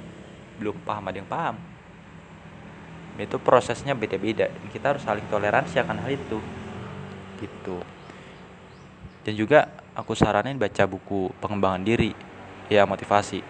belum 0.59 0.83
paham 0.83 1.07
ada 1.07 1.23
yang 1.23 1.31
paham. 1.31 1.55
Itu 3.15 3.39
prosesnya 3.39 3.95
beda-beda. 3.95 4.51
Dan 4.51 4.67
kita 4.75 4.91
harus 4.91 5.07
saling 5.07 5.23
toleransi 5.31 5.79
akan 5.87 6.03
hal 6.03 6.19
itu. 6.19 6.43
Gitu. 7.39 7.79
Dan 9.23 9.39
juga 9.39 9.71
aku 9.95 10.19
saranin 10.19 10.59
baca 10.59 10.83
buku 10.91 11.31
pengembangan 11.39 11.87
diri 11.87 12.11
ya 12.67 12.83
motivasi. 12.83 13.47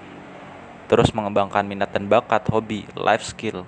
Terus 0.84 1.16
mengembangkan 1.16 1.64
minat 1.64 1.96
dan 1.96 2.04
bakat 2.12 2.44
hobi 2.52 2.84
life 2.92 3.24
skill. 3.24 3.64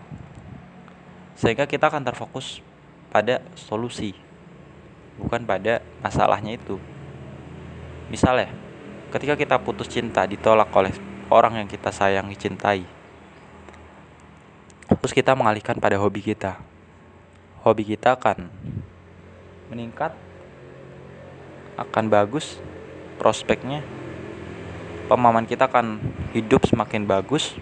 Sehingga 1.33 1.64
kita 1.64 1.88
akan 1.88 2.05
terfokus 2.05 2.61
pada 3.09 3.40
solusi 3.57 4.12
bukan 5.16 5.44
pada 5.48 5.81
masalahnya 6.05 6.61
itu 6.61 6.77
misalnya 8.12 8.53
ketika 9.09 9.33
kita 9.40 9.57
putus 9.57 9.88
cinta 9.88 10.29
ditolak 10.29 10.68
oleh 10.77 10.92
orang 11.33 11.64
yang 11.64 11.68
kita 11.68 11.88
sayangi 11.88 12.37
cintai 12.37 12.85
terus 15.01 15.16
kita 15.16 15.33
mengalihkan 15.33 15.81
pada 15.81 15.96
hobi 15.96 16.20
kita. 16.20 16.61
Hobi 17.64 17.83
kita 17.83 18.14
akan 18.14 18.53
meningkat 19.72 20.12
akan 21.81 22.05
bagus 22.12 22.61
prospeknya 23.16 23.81
pemahaman 25.09 25.48
kita 25.48 25.66
akan 25.66 25.98
hidup 26.37 26.68
semakin 26.68 27.09
bagus 27.09 27.57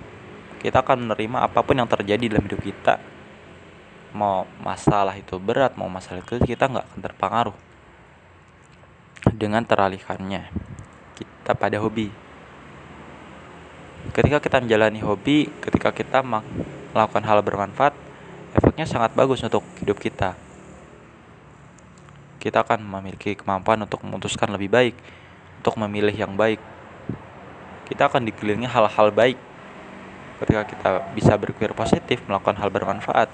kita 0.59 0.83
akan 0.83 1.09
menerima 1.09 1.47
apa 1.47 1.63
pun 1.63 1.79
yang 1.79 1.89
terjadi 1.89 2.37
dalam 2.37 2.45
hidup 2.45 2.61
kita. 2.61 3.01
Mau 4.11 4.45
masalah 4.61 5.15
itu 5.15 5.39
berat 5.39 5.79
mau 5.79 5.87
masalah 5.87 6.21
itu 6.21 6.43
kita 6.43 6.67
nggak 6.67 6.87
akan 6.91 7.01
terpengaruh 7.01 7.70
dengan 9.41 9.65
teralihkannya 9.65 10.53
kita 11.17 11.57
pada 11.57 11.81
hobi. 11.81 12.13
Ketika 14.13 14.37
kita 14.37 14.61
menjalani 14.61 15.01
hobi, 15.01 15.49
ketika 15.65 15.97
kita 15.97 16.21
melakukan 16.93 17.25
hal 17.25 17.41
bermanfaat, 17.41 17.97
efeknya 18.53 18.85
sangat 18.85 19.17
bagus 19.17 19.41
untuk 19.41 19.65
hidup 19.81 19.97
kita. 19.97 20.37
Kita 22.37 22.65
akan 22.65 22.85
memiliki 22.85 23.33
kemampuan 23.37 23.81
untuk 23.81 24.05
memutuskan 24.05 24.53
lebih 24.53 24.69
baik, 24.69 24.95
untuk 25.61 25.77
memilih 25.81 26.13
yang 26.13 26.37
baik. 26.37 26.61
Kita 27.89 28.09
akan 28.13 28.29
dikelilingi 28.29 28.69
hal-hal 28.69 29.09
baik. 29.13 29.37
Ketika 30.41 30.63
kita 30.65 30.91
bisa 31.13 31.37
berpikir 31.37 31.77
positif, 31.77 32.25
melakukan 32.25 32.57
hal 32.57 32.73
bermanfaat, 32.73 33.29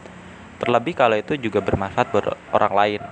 terlebih 0.59 0.99
kalau 0.99 1.15
itu 1.15 1.39
juga 1.39 1.63
bermanfaat 1.63 2.07
buat 2.11 2.35
orang 2.51 2.75
lain. 2.75 3.03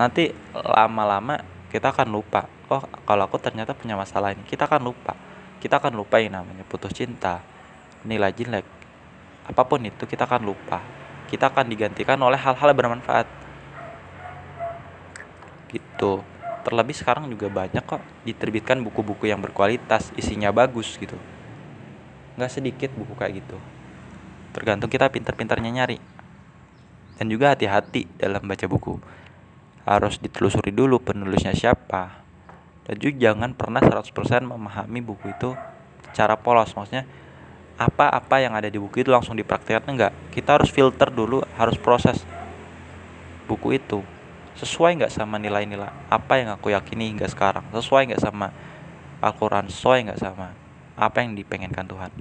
Nanti 0.00 0.32
lama-lama 0.56 1.36
kita 1.68 1.92
akan 1.92 2.08
lupa 2.08 2.48
oh 2.72 2.80
kalau 3.04 3.28
aku 3.28 3.36
ternyata 3.36 3.76
punya 3.76 4.00
masalah 4.00 4.32
ini. 4.32 4.40
Kita 4.48 4.64
akan 4.64 4.80
lupa. 4.80 5.12
Kita 5.60 5.76
akan 5.76 5.92
lupa 5.92 6.16
yang 6.16 6.40
namanya 6.40 6.64
putus 6.64 6.96
cinta. 6.96 7.44
Nilai 8.08 8.32
jelek 8.32 8.64
apa 9.44 9.66
pun 9.68 9.84
itu 9.84 10.08
kita 10.08 10.24
akan 10.24 10.40
lupa. 10.48 10.80
Kita 11.28 11.52
akan 11.52 11.68
digantikan 11.68 12.16
oleh 12.16 12.40
hal-hal 12.40 12.70
bermanfaat. 12.72 13.28
Gitu. 15.68 16.24
Terlebih 16.64 16.96
sekarang 16.96 17.28
juga 17.28 17.52
banyak 17.52 17.84
kok 17.84 18.00
diterbitkan 18.24 18.80
buku-buku 18.80 19.28
yang 19.28 19.44
berkualitas 19.44 20.16
isinya 20.16 20.48
bagus 20.48 20.96
gitu. 20.96 21.20
Nggak 22.40 22.50
sedikit 22.56 22.90
buku 22.96 23.12
kayak 23.20 23.44
gitu. 23.44 23.60
Tergantung 24.56 24.88
kita 24.88 25.12
pintar-pintarnya 25.12 25.70
nyari. 25.70 26.00
Dan 27.20 27.28
juga 27.28 27.52
hati-hati 27.52 28.08
dalam 28.16 28.40
baca 28.48 28.64
buku 28.64 29.19
harus 29.84 30.20
ditelusuri 30.20 30.72
dulu 30.72 31.00
penulisnya 31.00 31.56
siapa. 31.56 32.20
Dan 32.84 32.96
juga 32.98 33.30
jangan 33.30 33.54
pernah 33.54 33.80
100% 33.80 34.10
memahami 34.44 35.00
buku 35.04 35.30
itu 35.30 35.54
secara 36.10 36.34
polos. 36.34 36.74
Maksudnya 36.74 37.06
apa-apa 37.80 38.44
yang 38.44 38.52
ada 38.52 38.68
di 38.68 38.76
buku 38.76 39.00
itu 39.00 39.10
langsung 39.14 39.38
dipraktekkan 39.38 39.88
enggak. 39.88 40.12
Kita 40.34 40.60
harus 40.60 40.68
filter 40.68 41.08
dulu 41.08 41.40
harus 41.56 41.80
proses 41.80 42.20
buku 43.48 43.80
itu. 43.80 44.04
Sesuai 44.58 45.00
nggak 45.00 45.12
sama 45.14 45.40
nilai-nilai 45.40 45.88
apa 46.12 46.36
yang 46.36 46.52
aku 46.52 46.74
yakini 46.74 47.14
hingga 47.14 47.30
sekarang? 47.30 47.64
Sesuai 47.72 48.12
nggak 48.12 48.22
sama 48.22 48.52
Al-Quran? 49.24 49.72
Sesuai 49.72 50.10
nggak 50.10 50.20
sama 50.20 50.52
apa 51.00 51.24
yang 51.24 51.32
dipengenkan 51.32 51.88
Tuhan? 51.88 52.12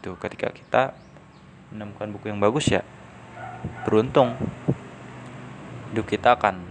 Itu 0.00 0.18
ketika 0.18 0.50
kita 0.50 0.96
menemukan 1.70 2.10
buku 2.10 2.34
yang 2.34 2.42
bagus 2.42 2.66
ya 2.66 2.82
beruntung 3.86 4.34
hidup 5.90 6.06
kita 6.06 6.38
akan 6.38 6.62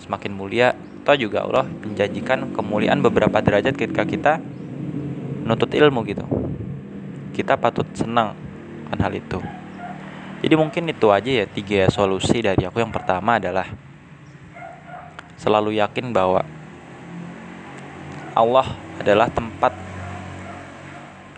semakin 0.00 0.32
mulia 0.32 0.76
toh 1.04 1.16
juga 1.16 1.44
Allah 1.44 1.64
menjanjikan 1.64 2.52
kemuliaan 2.52 3.00
beberapa 3.00 3.40
derajat 3.40 3.76
ketika 3.76 4.04
kita 4.04 4.32
menuntut 5.44 5.72
ilmu 5.72 6.04
gitu 6.04 6.24
kita 7.32 7.56
patut 7.56 7.88
senang 7.96 8.36
kan 8.92 8.98
hal 9.00 9.12
itu 9.16 9.40
jadi 10.40 10.54
mungkin 10.56 10.88
itu 10.88 11.08
aja 11.12 11.44
ya 11.44 11.46
tiga 11.48 11.88
solusi 11.92 12.40
dari 12.44 12.64
aku 12.64 12.80
yang 12.80 12.92
pertama 12.92 13.36
adalah 13.40 13.68
selalu 15.40 15.80
yakin 15.80 16.12
bahwa 16.12 16.44
Allah 18.36 18.68
adalah 19.00 19.28
tempat 19.32 19.72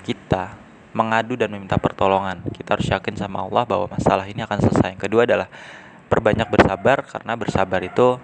kita 0.03 0.59
mengadu 0.93 1.39
dan 1.39 1.49
meminta 1.49 1.81
pertolongan. 1.81 2.45
Kita 2.53 2.77
harus 2.77 2.89
yakin 2.91 3.17
sama 3.17 3.43
Allah 3.43 3.65
bahwa 3.65 3.89
masalah 3.89 4.29
ini 4.29 4.45
akan 4.45 4.59
selesai. 4.61 4.99
Yang 4.99 5.03
kedua 5.09 5.25
adalah 5.25 5.49
perbanyak 6.12 6.44
bersabar 6.53 7.09
karena 7.09 7.33
bersabar 7.40 7.81
itu 7.81 8.20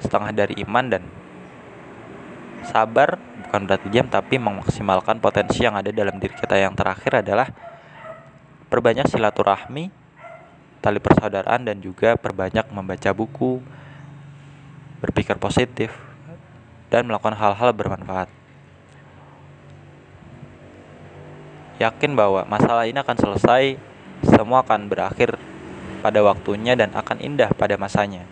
setengah 0.00 0.32
dari 0.32 0.56
iman 0.64 0.86
dan 0.88 1.04
Sabar 2.68 3.16
bukan 3.46 3.70
berarti 3.70 3.86
diam 3.88 4.10
tapi 4.10 4.36
memaksimalkan 4.36 5.22
potensi 5.22 5.62
yang 5.62 5.78
ada 5.78 5.94
dalam 5.94 6.18
diri 6.18 6.34
kita. 6.34 6.58
Yang 6.58 6.74
terakhir 6.82 7.12
adalah 7.22 7.48
perbanyak 8.66 9.06
silaturahmi, 9.06 9.88
tali 10.82 10.98
persaudaraan 10.98 11.64
dan 11.64 11.78
juga 11.78 12.18
perbanyak 12.18 12.66
membaca 12.74 13.10
buku, 13.14 13.62
berpikir 15.00 15.38
positif 15.38 15.94
dan 16.90 17.06
melakukan 17.06 17.38
hal-hal 17.38 17.70
bermanfaat. 17.72 18.28
Yakin 21.78 22.18
bahwa 22.18 22.42
masalah 22.42 22.90
ini 22.90 22.98
akan 22.98 23.16
selesai, 23.16 23.78
semua 24.26 24.66
akan 24.66 24.90
berakhir 24.90 25.38
pada 25.98 26.22
waktunya 26.22 26.78
dan 26.78 26.94
akan 26.94 27.18
indah 27.18 27.50
pada 27.52 27.74
masanya. 27.74 28.24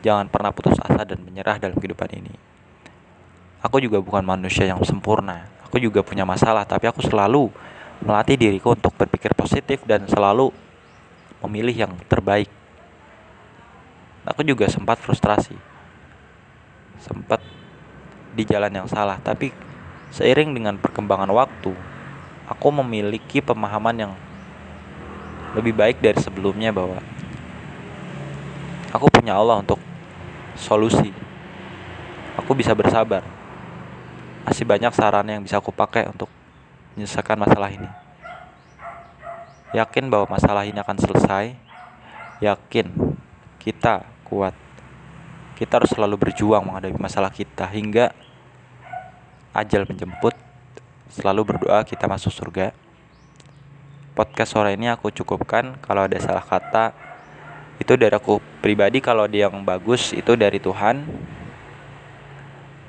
Jangan 0.00 0.32
pernah 0.32 0.52
putus 0.52 0.80
asa 0.80 1.04
dan 1.04 1.20
menyerah 1.20 1.60
dalam 1.60 1.76
kehidupan 1.76 2.08
ini. 2.16 2.32
Aku 3.60 3.76
juga 3.76 4.00
bukan 4.00 4.24
manusia 4.24 4.64
yang 4.64 4.80
sempurna. 4.80 5.44
Aku 5.68 5.76
juga 5.76 6.00
punya 6.00 6.24
masalah, 6.24 6.64
tapi 6.64 6.88
aku 6.88 7.04
selalu 7.04 7.52
melatih 8.00 8.40
diriku 8.40 8.72
untuk 8.72 8.96
berpikir 8.96 9.36
positif 9.36 9.84
dan 9.84 10.08
selalu 10.08 10.48
memilih 11.44 11.84
yang 11.84 11.92
terbaik. 12.08 12.48
Aku 14.24 14.40
juga 14.40 14.64
sempat 14.72 14.96
frustrasi. 15.00 15.52
Sempat 17.00 17.44
di 18.32 18.44
jalan 18.48 18.72
yang 18.72 18.88
salah, 18.88 19.20
tapi 19.20 19.52
seiring 20.16 20.56
dengan 20.56 20.80
perkembangan 20.80 21.28
waktu, 21.28 21.72
aku 22.48 22.68
memiliki 22.80 23.44
pemahaman 23.44 23.96
yang 24.08 24.12
lebih 25.54 25.74
baik 25.74 25.98
dari 25.98 26.18
sebelumnya 26.22 26.70
bahwa 26.70 27.02
aku 28.94 29.06
punya 29.10 29.34
Allah 29.34 29.58
untuk 29.58 29.82
solusi. 30.54 31.10
Aku 32.38 32.54
bisa 32.54 32.74
bersabar. 32.74 33.26
Masih 34.46 34.64
banyak 34.64 34.90
saran 34.94 35.26
yang 35.26 35.42
bisa 35.42 35.58
aku 35.58 35.74
pakai 35.74 36.06
untuk 36.06 36.30
menyelesaikan 36.94 37.38
masalah 37.38 37.70
ini. 37.70 37.90
Yakin 39.70 40.10
bahwa 40.10 40.26
masalah 40.34 40.66
ini 40.66 40.78
akan 40.78 40.96
selesai. 40.98 41.54
Yakin 42.42 42.86
kita 43.60 44.06
kuat. 44.26 44.56
Kita 45.54 45.76
harus 45.76 45.92
selalu 45.92 46.16
berjuang 46.16 46.64
menghadapi 46.64 46.96
masalah 46.96 47.28
kita 47.28 47.68
hingga 47.68 48.16
ajal 49.52 49.84
menjemput. 49.84 50.32
Selalu 51.10 51.42
berdoa 51.42 51.82
kita 51.84 52.06
masuk 52.06 52.32
surga. 52.32 52.72
Podcast 54.20 54.52
sore 54.52 54.76
ini 54.76 54.84
aku 54.92 55.08
cukupkan. 55.08 55.80
Kalau 55.80 56.04
ada 56.04 56.20
salah 56.20 56.44
kata, 56.44 56.92
itu 57.80 57.96
dari 57.96 58.12
aku 58.12 58.36
pribadi. 58.60 59.00
Kalau 59.00 59.24
dia 59.24 59.48
yang 59.48 59.64
bagus 59.64 60.12
itu 60.12 60.36
dari 60.36 60.60
Tuhan. 60.60 61.08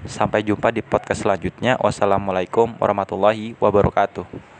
Sampai 0.04 0.44
jumpa 0.44 0.76
di 0.76 0.84
podcast 0.84 1.24
selanjutnya. 1.24 1.80
Wassalamualaikum 1.80 2.76
warahmatullahi 2.76 3.56
wabarakatuh 3.64 4.51